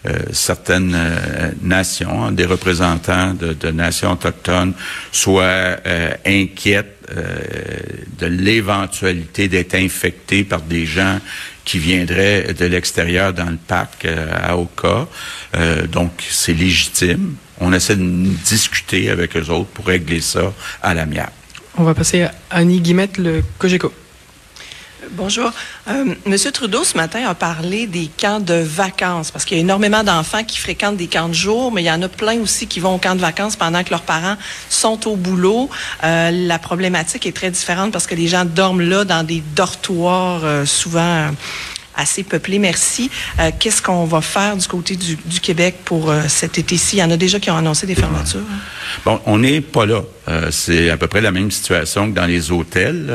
euh, 0.07 0.19
certaines 0.31 0.95
euh, 0.95 1.51
nations, 1.61 2.25
hein, 2.25 2.31
des 2.31 2.45
représentants 2.45 3.33
de, 3.33 3.71
nations 3.71 4.13
autochtones, 4.13 4.73
soient 5.11 5.77
inquiètes 6.25 6.95
de 8.19 8.27
l'éventualité 8.27 9.47
d'être 9.47 9.73
infectés 9.73 10.43
par 10.43 10.61
des 10.61 10.85
gens 10.85 11.19
qui 11.65 11.79
viendraient 11.79 12.53
de 12.53 12.65
l'extérieur 12.65 13.33
dans 13.33 13.49
le 13.49 13.57
parc 13.57 14.05
à 14.05 14.55
Oka. 14.55 15.07
donc, 15.91 16.11
c'est 16.29 16.53
légitime. 16.53 17.35
On 17.59 17.73
essaie 17.73 17.95
de 17.95 18.27
discuter 18.45 19.09
avec 19.09 19.35
eux 19.35 19.49
autres 19.49 19.69
pour 19.73 19.87
régler 19.87 20.21
ça 20.21 20.53
à 20.83 20.93
l'amiable. 20.93 21.31
On 21.77 21.83
va 21.83 21.95
passer 21.95 22.23
à 22.23 22.33
Annie 22.51 22.79
Guimette, 22.81 23.17
le 23.17 23.43
COGECO. 23.57 23.91
Bonjour. 25.11 25.51
Euh, 25.87 26.13
Monsieur 26.25 26.51
Trudeau, 26.51 26.83
ce 26.83 26.97
matin, 26.97 27.27
a 27.27 27.35
parlé 27.35 27.87
des 27.87 28.09
camps 28.17 28.39
de 28.39 28.53
vacances, 28.53 29.31
parce 29.31 29.45
qu'il 29.45 29.57
y 29.57 29.59
a 29.59 29.63
énormément 29.63 30.03
d'enfants 30.03 30.43
qui 30.43 30.57
fréquentent 30.57 30.97
des 30.97 31.07
camps 31.07 31.29
de 31.29 31.33
jour, 31.33 31.71
mais 31.71 31.83
il 31.83 31.85
y 31.85 31.91
en 31.91 32.01
a 32.01 32.09
plein 32.09 32.39
aussi 32.39 32.67
qui 32.67 32.79
vont 32.79 32.95
au 32.95 32.97
camp 32.97 33.15
de 33.15 33.21
vacances 33.21 33.55
pendant 33.55 33.83
que 33.83 33.89
leurs 33.91 34.03
parents 34.03 34.35
sont 34.69 35.07
au 35.07 35.15
boulot. 35.15 35.69
Euh, 36.03 36.31
la 36.31 36.59
problématique 36.59 37.25
est 37.25 37.35
très 37.35 37.51
différente 37.51 37.91
parce 37.91 38.07
que 38.07 38.15
les 38.15 38.27
gens 38.27 38.45
dorment 38.45 38.81
là 38.81 39.05
dans 39.05 39.23
des 39.23 39.43
dortoirs 39.55 40.41
euh, 40.43 40.65
souvent 40.65 41.29
assez 41.95 42.23
peuplé. 42.23 42.59
Merci. 42.59 43.11
Qu'est-ce 43.59 43.81
qu'on 43.81 44.05
va 44.05 44.21
faire 44.21 44.55
du 44.55 44.65
côté 44.67 44.95
du, 44.95 45.17
Québec 45.41 45.79
pour 45.83 46.13
cet 46.29 46.57
été-ci? 46.57 46.95
Il 46.95 46.99
y 46.99 47.03
en 47.03 47.11
a 47.11 47.17
déjà 47.17 47.41
qui 47.41 47.51
ont 47.51 47.57
annoncé 47.57 47.85
des 47.85 47.95
fermetures. 47.95 48.39
Hein? 48.39 48.59
Bon, 49.03 49.19
on 49.25 49.39
n'est 49.39 49.59
pas 49.59 49.85
là. 49.85 50.03
Euh, 50.29 50.51
c'est 50.51 50.89
à 50.89 50.97
peu 50.97 51.07
près 51.07 51.21
la 51.21 51.31
même 51.31 51.51
situation 51.51 52.09
que 52.09 52.15
dans 52.15 52.25
les 52.25 52.51
hôtels. 52.51 53.11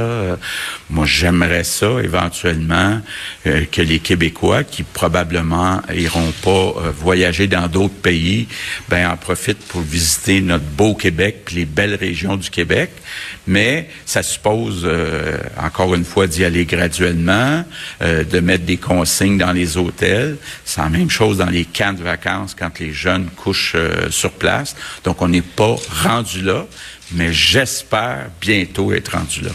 Moi, 0.90 1.06
j'aimerais 1.06 1.64
ça 1.64 1.86
éventuellement 2.02 3.00
que 3.44 3.82
les 3.82 3.98
Québécois 3.98 4.64
qui 4.64 4.82
probablement 4.82 5.80
iront 5.94 6.32
pas 6.42 6.90
voyager 6.90 7.46
dans 7.46 7.68
d'autres 7.68 7.94
pays, 7.94 8.48
ben 8.88 9.10
en 9.10 9.16
profitent 9.16 9.66
pour 9.68 9.80
visiter 9.80 10.40
notre 10.40 10.64
beau 10.64 10.94
Québec, 10.94 11.50
les 11.54 11.64
belles 11.64 11.94
régions 11.94 12.36
du 12.36 12.50
Québec. 12.50 12.90
Mais 13.46 13.88
ça 14.06 14.22
suppose 14.22 14.88
encore 15.58 15.94
une 15.94 16.04
fois 16.04 16.26
d'y 16.26 16.44
aller 16.44 16.64
graduellement, 16.64 17.64
de 18.00 18.40
mettre 18.40 18.64
des 18.64 18.76
consignes 18.76 19.38
dans 19.38 19.52
les 19.52 19.76
hôtels. 19.76 20.36
C'est 20.64 20.80
la 20.80 20.88
même 20.88 21.10
chose 21.10 21.38
dans 21.38 21.50
les 21.50 21.64
camps 21.64 21.92
de 21.92 22.02
vacances 22.02 22.54
quand 22.58 22.78
les 22.78 22.92
jeunes 22.92 23.28
couchent 23.36 23.74
euh, 23.74 24.10
sur 24.10 24.32
place. 24.32 24.76
Donc, 25.04 25.22
on 25.22 25.28
n'est 25.28 25.42
pas 25.42 25.76
rendu 26.02 26.42
là, 26.42 26.66
mais 27.12 27.32
j'espère 27.32 28.28
bientôt 28.40 28.92
être 28.92 29.16
rendu 29.16 29.40
là. 29.42 29.50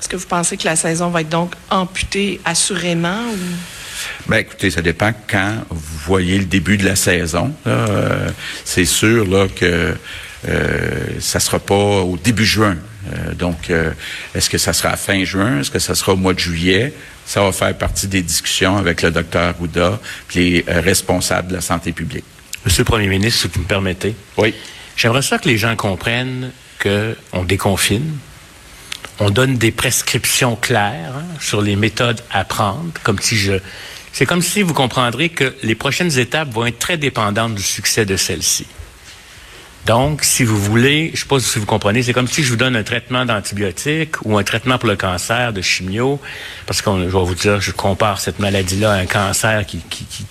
Est-ce 0.00 0.08
que 0.08 0.16
vous 0.16 0.26
pensez 0.26 0.56
que 0.56 0.64
la 0.64 0.76
saison 0.76 1.10
va 1.10 1.20
être 1.20 1.28
donc 1.28 1.54
amputée 1.70 2.40
assurément 2.44 3.22
ou... 3.30 3.38
Ben, 4.26 4.38
écoutez, 4.38 4.70
ça 4.70 4.82
dépend 4.82 5.12
quand 5.28 5.64
vous 5.70 5.98
voyez 6.06 6.38
le 6.38 6.44
début 6.44 6.76
de 6.76 6.84
la 6.84 6.96
saison. 6.96 7.54
Euh, 7.68 8.30
c'est 8.64 8.84
sûr 8.84 9.24
là 9.28 9.46
que 9.48 9.94
euh, 10.48 11.06
ça 11.20 11.38
sera 11.38 11.60
pas 11.60 11.74
au 11.74 12.16
début 12.16 12.44
juin. 12.44 12.76
Euh, 13.12 13.34
donc, 13.34 13.70
est-ce 14.34 14.50
que 14.50 14.58
ça 14.58 14.72
sera 14.72 14.96
fin 14.96 15.22
juin? 15.24 15.60
Est-ce 15.60 15.70
que 15.70 15.78
ça 15.78 15.94
sera 15.94 16.14
au 16.14 16.16
mois 16.16 16.34
de 16.34 16.40
juillet? 16.40 16.92
ça 17.24 17.42
va 17.42 17.52
faire 17.52 17.76
partie 17.76 18.08
des 18.08 18.22
discussions 18.22 18.76
avec 18.76 19.02
le 19.02 19.10
docteur 19.10 19.42
Arruda, 19.42 20.00
les 20.34 20.64
euh, 20.68 20.80
responsables 20.80 21.48
de 21.48 21.54
la 21.54 21.60
santé 21.60 21.92
publique. 21.92 22.24
Monsieur 22.64 22.82
le 22.82 22.86
Premier 22.86 23.06
ministre, 23.06 23.42
si 23.42 23.48
vous 23.48 23.60
me 23.60 23.66
permettez. 23.66 24.14
Oui. 24.36 24.54
J'aimerais 24.96 25.22
ça 25.22 25.38
que 25.38 25.48
les 25.48 25.58
gens 25.58 25.74
comprennent 25.76 26.50
qu'on 26.82 27.44
déconfine, 27.44 28.18
on 29.20 29.30
donne 29.30 29.56
des 29.56 29.70
prescriptions 29.70 30.56
claires 30.56 31.14
hein, 31.16 31.24
sur 31.40 31.62
les 31.62 31.76
méthodes 31.76 32.22
à 32.30 32.44
prendre, 32.44 32.92
comme 33.02 33.18
si 33.18 33.36
je... 33.36 33.54
C'est 34.12 34.26
comme 34.26 34.42
si 34.42 34.62
vous 34.62 34.74
comprendrez 34.74 35.30
que 35.30 35.54
les 35.62 35.74
prochaines 35.74 36.18
étapes 36.18 36.50
vont 36.50 36.66
être 36.66 36.78
très 36.78 36.98
dépendantes 36.98 37.54
du 37.54 37.62
succès 37.62 38.04
de 38.04 38.16
celles-ci. 38.16 38.66
Donc, 39.86 40.22
si 40.22 40.44
vous 40.44 40.56
voulez, 40.56 41.06
je 41.08 41.12
ne 41.12 41.16
sais 41.16 41.26
pas 41.26 41.40
si 41.40 41.58
vous 41.58 41.66
comprenez, 41.66 42.04
c'est 42.04 42.12
comme 42.12 42.28
si 42.28 42.44
je 42.44 42.50
vous 42.50 42.56
donne 42.56 42.76
un 42.76 42.84
traitement 42.84 43.24
d'antibiotiques 43.24 44.24
ou 44.24 44.38
un 44.38 44.44
traitement 44.44 44.78
pour 44.78 44.88
le 44.88 44.94
cancer 44.94 45.52
de 45.52 45.60
chimio, 45.60 46.20
parce 46.66 46.80
que 46.82 46.90
je 46.90 47.04
vais 47.04 47.24
vous 47.24 47.34
dire, 47.34 47.60
je 47.60 47.72
compare 47.72 48.20
cette 48.20 48.38
maladie-là 48.38 48.92
à 48.92 48.96
un 48.96 49.06
cancer 49.06 49.66
qui, 49.66 49.80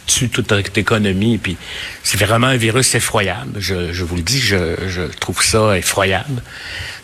tue 0.07 0.29
toute 0.29 0.51
notre 0.51 0.77
économie, 0.77 1.37
puis 1.37 1.57
c'est 2.01 2.17
vraiment 2.17 2.47
un 2.47 2.55
virus 2.55 2.95
effroyable. 2.95 3.59
Je, 3.59 4.03
vous 4.03 4.15
le 4.15 4.21
dis, 4.21 4.39
je, 4.39 5.07
trouve 5.19 5.43
ça 5.43 5.77
effroyable. 5.77 6.41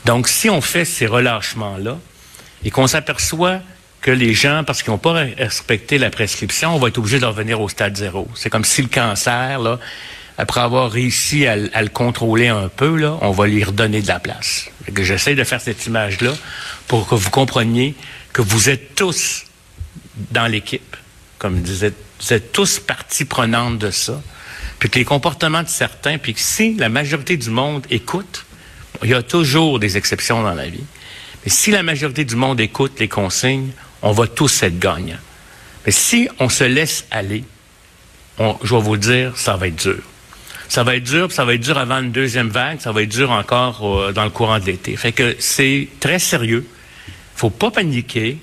Donc, 0.06 0.30
si 0.30 0.50
on 0.50 0.62
fait 0.62 0.86
ces 0.86 1.06
relâchements-là 1.06 1.98
et 2.63 2.72
qu'on 2.72 2.88
s'aperçoit 2.88 3.60
que 4.00 4.12
les 4.12 4.34
gens, 4.34 4.63
parce 4.66 4.84
qu'ils 4.84 4.92
n'ont 4.92 4.98
pas 4.98 5.25
respecté 5.38 5.98
la 5.98 6.10
prescription, 6.10 6.74
on 6.74 6.80
va 6.80 6.88
être 6.88 6.98
obligé 6.98 7.20
de 7.20 7.25
revenir 7.25 7.60
au 7.60 7.68
stade 7.68 7.98
zéro. 7.98 8.30
C'est 8.36 8.50
comme 8.50 8.63
si 8.63 8.82
le 8.82 8.88
cancer, 8.88 9.60
là, 9.60 9.80
après 10.38 10.62
avoir 10.62 10.91
réussi 10.91 11.48
à, 11.48 11.56
le 11.56 11.89
contrôler 11.89 12.48
un 12.48 12.70
peu, 12.70 12.96
là, 12.96 13.17
on 13.22 13.32
va 13.32 13.48
lui 13.48 13.63
redonner 13.63 14.01
de 14.01 14.08
la 14.08 14.20
place. 14.20 14.70
J'essaie 14.96 15.36
de 15.36 15.44
faire 15.44 15.60
cette 15.60 15.86
image-là 15.88 16.34
pour 16.88 17.08
que 17.08 17.15
vous 17.15 17.32
compreniez 17.32 17.96
que 18.34 18.44
vous 18.44 18.70
êtes 18.70 18.94
tous 18.94 19.46
dans 20.32 20.46
l'équipe, 20.46 20.96
comme 21.39 21.62
disait, 21.62 21.94
vous 22.22 22.34
êtes 22.34 22.51
tous 22.51 22.79
partie 22.79 23.25
prenante 23.25 23.79
de 23.79 23.89
ça, 23.89 24.22
puis 24.77 24.89
que 24.89 25.00
les 25.00 25.06
comportements 25.06 25.63
de 25.63 25.67
certains, 25.67 26.20
puis 26.20 26.36
que 26.36 26.39
si 26.39 26.75
la 26.75 26.89
majorité 26.89 27.36
du 27.36 27.50
monde 27.50 27.86
écoute, 27.89 28.46
il 29.03 29.10
y 29.10 29.13
a 29.15 29.24
toujours 29.24 29.79
des 29.79 29.98
exceptions 29.98 30.44
dans 30.44 30.53
la 30.53 30.67
vie, 30.67 30.84
mais 31.44 31.51
si 31.51 31.72
la 31.72 31.82
majorité 31.82 32.25
du 32.25 32.36
monde 32.36 32.60
écoute 32.60 33.00
les 33.00 33.08
consignes, 33.08 33.72
on 34.03 34.12
va 34.12 34.27
tous 34.27 34.62
être 34.62 34.77
gagnants. 34.77 35.17
Mais 35.86 35.91
si 35.91 36.29
on 36.39 36.50
se 36.50 36.63
laisse 36.63 37.06
aller, 37.10 37.44
je 38.39 38.75
vais 38.75 38.82
vous 38.82 38.98
dire, 38.98 39.36
ça 39.36 39.58
va 39.58 39.67
être 39.67 39.75
dur 39.75 40.03
ça 40.70 40.84
va 40.84 40.96
être 40.96 41.04
dur, 41.04 41.32
ça 41.32 41.46
va 41.46 41.54
être 41.54 41.62
dur 41.62 41.78
avant 41.78 42.00
une 42.00 42.12
deuxième 42.12 42.50
vague, 42.50 42.80
ça 42.80 42.92
va 42.92 43.02
être 43.02 43.10
dur 43.10 43.32
encore 43.32 43.82
euh, 43.84 44.12
dans 44.12 44.24
le 44.24 44.30
courant 44.30 44.60
de 44.60 44.66
l'été. 44.66 44.96
Fait 44.96 45.12
que 45.12 45.36
c'est 45.40 45.88
très 46.00 46.20
sérieux. 46.20 46.68
Faut 47.36 47.50
pas 47.50 47.72
paniquer. 47.72 48.38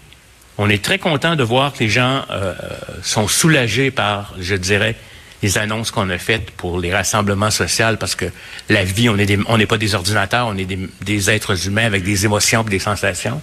On 0.56 0.68
est 0.70 0.82
très 0.82 0.98
content 0.98 1.36
de 1.36 1.42
voir 1.42 1.72
que 1.72 1.80
les 1.80 1.88
gens 1.88 2.24
euh, 2.30 2.54
sont 3.02 3.28
soulagés 3.28 3.90
par, 3.90 4.34
je 4.38 4.54
dirais, 4.54 4.94
les 5.42 5.58
annonces 5.58 5.90
qu'on 5.90 6.08
a 6.10 6.18
faites 6.18 6.50
pour 6.52 6.78
les 6.78 6.94
rassemblements 6.94 7.50
sociaux, 7.50 7.96
parce 7.98 8.14
que 8.14 8.26
la 8.70 8.84
vie, 8.84 9.08
on 9.08 9.18
est 9.18 9.38
on 9.46 9.58
n'est 9.58 9.66
pas 9.66 9.76
des 9.76 9.94
ordinateurs, 9.94 10.46
on 10.46 10.56
est 10.56 10.64
des, 10.64 10.78
des 11.02 11.30
êtres 11.30 11.66
humains 11.66 11.84
avec 11.84 12.02
des 12.02 12.24
émotions 12.24 12.64
et 12.66 12.70
des 12.70 12.78
sensations. 12.78 13.42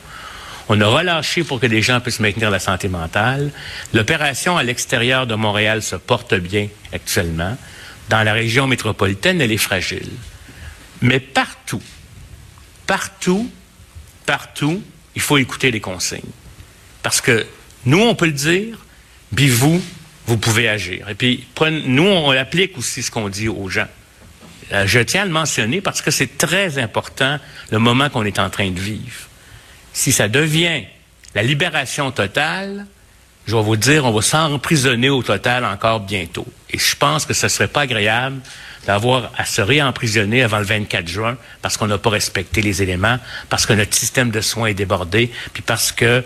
On 0.70 0.80
a 0.80 0.88
relâché 0.88 1.44
pour 1.44 1.60
que 1.60 1.68
les 1.68 1.82
gens 1.82 2.00
puissent 2.00 2.22
maintenir 2.22 2.50
la 2.50 2.60
santé 2.60 2.88
mentale. 2.88 3.52
L'opération 3.94 4.58
à 4.58 4.64
l'extérieur 4.64 5.28
de 5.28 5.36
Montréal 5.36 5.82
se 5.82 5.98
porte 5.98 6.34
bien 6.34 6.70
actuellement 6.94 7.58
dans 8.12 8.24
la 8.24 8.34
région 8.34 8.68
métropolitaine, 8.68 9.40
elle 9.40 9.54
est 9.54 9.58
fragile. 9.58 10.10
Mais 11.02 11.22
partout, 11.22 11.82
partout, 12.86 13.50
partout, 14.26 14.84
il 15.16 15.22
faut 15.22 15.38
écouter 15.38 15.72
les 15.72 15.80
consignes. 15.80 16.20
Parce 17.04 17.22
que 17.22 17.48
nous, 17.86 18.02
on 18.02 18.14
peut 18.14 18.26
le 18.26 18.34
dire, 18.34 18.86
puis 19.34 19.48
vous, 19.48 19.82
vous 20.28 20.38
pouvez 20.38 20.68
agir. 20.68 21.08
Et 21.10 21.16
puis, 21.16 21.48
nous, 21.86 22.04
on 22.04 22.32
applique 22.32 22.78
aussi 22.78 23.02
ce 23.02 23.10
qu'on 23.10 23.30
dit 23.30 23.48
aux 23.48 23.70
gens. 23.70 23.88
Euh, 24.74 24.86
je 24.86 25.00
tiens 25.00 25.22
à 25.22 25.26
le 25.26 25.32
mentionner 25.32 25.80
parce 25.80 26.02
que 26.02 26.12
c'est 26.12 26.38
très 26.38 26.80
important 26.80 27.40
le 27.72 27.80
moment 27.80 28.10
qu'on 28.10 28.26
est 28.26 28.40
en 28.40 28.50
train 28.50 28.72
de 28.72 28.80
vivre. 28.80 29.30
Si 29.94 30.12
ça 30.12 30.28
devient 30.28 30.84
la 31.34 31.44
libération 31.44 32.12
totale, 32.12 32.88
je 33.46 33.56
vais 33.56 33.62
vous 33.62 33.76
dire, 33.76 34.06
on 34.06 34.12
va 34.12 34.22
s'emprisonner 34.22 35.10
au 35.10 35.24
total 35.24 35.66
encore 35.66 36.02
bientôt. 36.02 36.46
Et 36.70 36.78
je 36.78 36.96
pense 36.96 37.26
que 37.26 37.34
ce 37.34 37.48
serait 37.48 37.68
pas 37.68 37.82
agréable 37.82 38.40
d'avoir 38.86 39.32
à 39.38 39.46
se 39.46 39.62
réemprisonner 39.62 40.44
avant 40.44 40.60
le 40.60 40.66
24 40.66 41.08
juin 41.08 41.38
parce 41.62 41.78
qu'on 41.78 41.88
n'a 41.88 41.98
pas 41.98 42.10
respecté 42.10 42.62
les 42.62 42.82
éléments, 42.82 43.18
parce 43.50 43.66
que 43.66 43.74
notre 43.74 43.96
système 43.96 44.32
de 44.32 44.42
soins 44.42 44.68
est 44.68 44.74
débordé, 44.74 45.32
puis 45.54 45.62
parce 45.62 45.92
que 45.92 46.24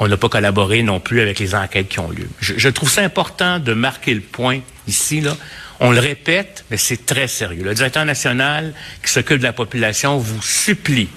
on 0.00 0.06
n'a 0.06 0.16
pas 0.16 0.28
collaboré 0.28 0.82
non 0.82 1.00
plus 1.00 1.20
avec 1.20 1.40
les 1.40 1.54
enquêtes 1.54 1.88
qui 1.88 1.98
ont 1.98 2.10
lieu. 2.10 2.28
Je, 2.40 2.54
je, 2.56 2.68
trouve 2.68 2.88
ça 2.88 3.02
important 3.02 3.58
de 3.58 3.72
marquer 3.72 4.14
le 4.14 4.20
point 4.20 4.60
ici, 4.86 5.20
là. 5.20 5.36
On 5.80 5.92
le 5.92 6.00
répète, 6.00 6.64
mais 6.70 6.76
c'est 6.76 7.04
très 7.06 7.28
sérieux. 7.28 7.62
Le 7.62 7.74
directeur 7.74 8.04
national 8.04 8.74
qui 9.04 9.12
s'occupe 9.12 9.38
de 9.38 9.44
la 9.44 9.52
population 9.52 10.18
vous 10.18 10.42
supplie 10.42 11.08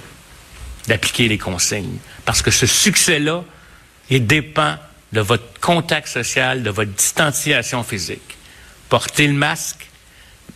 d'appliquer 0.88 1.28
les 1.28 1.38
consignes. 1.38 1.98
Parce 2.26 2.42
que 2.42 2.52
ce 2.52 2.66
succès-là, 2.66 3.44
il 4.10 4.26
dépend 4.26 4.78
de 5.14 5.22
votre 5.22 5.60
contact 5.60 6.08
social, 6.08 6.64
de 6.64 6.70
votre 6.70 6.92
distanciation 6.92 7.84
physique. 7.84 8.38
Portez 8.90 9.28
le 9.28 9.34
masque, 9.34 9.90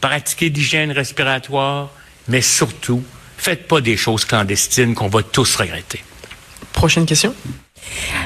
pratiquez 0.02 0.50
l'hygiène 0.50 0.92
respiratoire, 0.92 1.90
mais 2.28 2.42
surtout, 2.42 3.04
faites 3.38 3.68
pas 3.68 3.82
des 3.82 3.98
choses 3.98 4.26
clandestines 4.26 4.96
qu'on 4.96 5.08
va 5.08 5.24
tous 5.24 5.56
regretter. 5.56 6.04
Prochaine 6.74 7.06
question. 7.06 7.34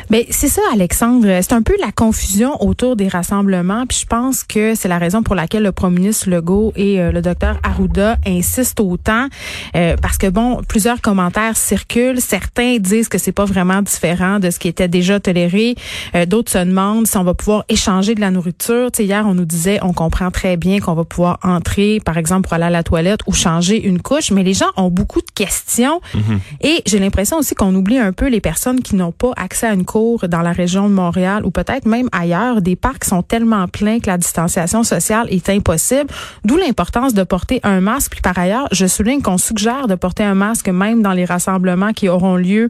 Ben 0.10 0.24
c'est 0.32 0.48
ça, 0.48 0.62
Alexandre. 0.74 1.28
C'est 1.42 1.54
un 1.54 1.62
peu 1.62 1.76
la 1.80 1.92
confusion 1.92 2.60
autour 2.64 2.96
des 2.96 3.08
rassemblements. 3.08 3.86
Puis 3.86 4.00
je 4.02 4.06
pense 4.08 4.44
que 4.44 4.74
c'est 4.74 4.88
la 4.88 4.98
raison 4.98 5.22
pour 5.22 5.36
laquelle 5.36 5.62
le 5.62 5.72
premier 5.72 6.00
ministre 6.00 6.32
Legault 6.32 6.74
et 6.76 7.00
euh, 7.00 7.12
le 7.12 7.22
docteur 7.22 7.60
Arruda 7.62 8.18
insistent 8.26 8.80
autant, 8.80 9.28
euh, 9.76 9.96
parce 10.02 10.18
que 10.18 10.26
bon, 10.28 10.62
plusieurs 10.68 11.02
commentaires 11.02 11.56
circulent. 11.56 12.22
Certains 12.22 12.78
disent 12.80 13.08
que 13.08 13.20
c'est 13.20 13.32
pas 13.32 13.46
vraiment 13.46 13.84
différent 13.84 14.40
de 14.40 14.50
ce 14.50 14.58
qui 14.58 14.68
était 14.68 14.88
déjà 14.88 15.20
toléré. 15.20 15.76
Euh, 16.16 16.26
d'autres 16.26 16.52
se 16.52 16.58
demandent 16.58 17.06
si 17.06 17.16
on 17.18 17.24
va 17.24 17.36
pouvoir 17.36 17.66
échanger 17.70 18.16
de 18.16 18.22
la 18.22 18.32
nourriture. 18.32 18.92
Tu 18.92 19.04
hier, 19.04 19.28
on 19.28 19.36
nous 19.36 19.46
disait, 19.46 19.78
on 19.84 19.94
comprend 19.94 20.32
très 20.32 20.58
bien 20.58 20.80
qu'on 20.80 20.96
va 20.96 21.04
pouvoir 21.04 21.38
entrer, 21.44 22.00
par 22.04 22.18
exemple, 22.18 22.48
pour 22.48 22.54
aller 22.54 22.66
à 22.66 22.72
la 22.72 22.82
toilette 22.82 23.20
ou 23.28 23.34
changer 23.34 23.86
une 23.86 24.02
couche, 24.02 24.32
mais 24.32 24.42
les 24.42 24.56
gens 24.56 24.70
ont 24.76 24.90
beaucoup 24.90 25.22
de 25.22 25.32
questions. 25.36 26.02
Mm-hmm. 26.16 26.40
Et 26.62 26.82
j'ai 26.88 26.98
l'impression 26.98 27.38
aussi 27.38 27.54
qu'on 27.54 27.76
oublie 27.76 28.00
un 28.00 28.12
peu 28.12 28.28
les 28.28 28.42
personnes 28.42 28.82
qui 28.82 28.96
n'ont 28.96 29.12
pas 29.12 29.34
accès 29.38 29.68
à 29.68 29.74
une 29.74 29.86
dans 30.28 30.42
la 30.42 30.52
région 30.52 30.90
de 30.90 30.94
Montréal 30.94 31.46
ou 31.46 31.52
peut-être 31.52 31.86
même 31.86 32.10
ailleurs, 32.12 32.62
des 32.62 32.76
parcs 32.76 33.06
sont 33.06 33.22
tellement 33.22 33.68
pleins 33.68 34.00
que 34.00 34.08
la 34.08 34.18
distanciation 34.18 34.84
sociale 34.84 35.28
est 35.30 35.50
impossible, 35.50 36.10
d'où 36.46 36.58
l'importance 36.58 37.14
de 37.14 37.24
porter 37.24 37.60
un 37.64 37.82
masque. 37.82 38.12
Puis 38.14 38.22
par 38.22 38.38
ailleurs, 38.38 38.68
je 38.72 38.86
souligne 38.86 39.22
qu'on 39.22 39.38
suggère 39.38 39.88
de 39.88 39.96
porter 39.96 40.24
un 40.24 40.36
masque 40.36 40.70
même 40.70 41.02
dans 41.02 41.14
les 41.14 41.26
rassemblements 41.26 41.94
qui 41.94 42.10
auront 42.10 42.36
lieu 42.36 42.68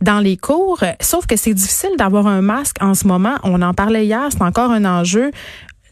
dans 0.00 0.20
les 0.20 0.36
cours, 0.36 0.82
sauf 1.00 1.26
que 1.26 1.36
c'est 1.36 1.54
difficile 1.54 1.90
d'avoir 1.98 2.26
un 2.26 2.42
masque 2.42 2.76
en 2.80 2.94
ce 2.94 3.06
moment. 3.06 3.34
On 3.42 3.62
en 3.62 3.74
parlait 3.74 4.06
hier, 4.06 4.28
c'est 4.30 4.42
encore 4.42 4.70
un 4.70 4.84
enjeu 4.84 5.30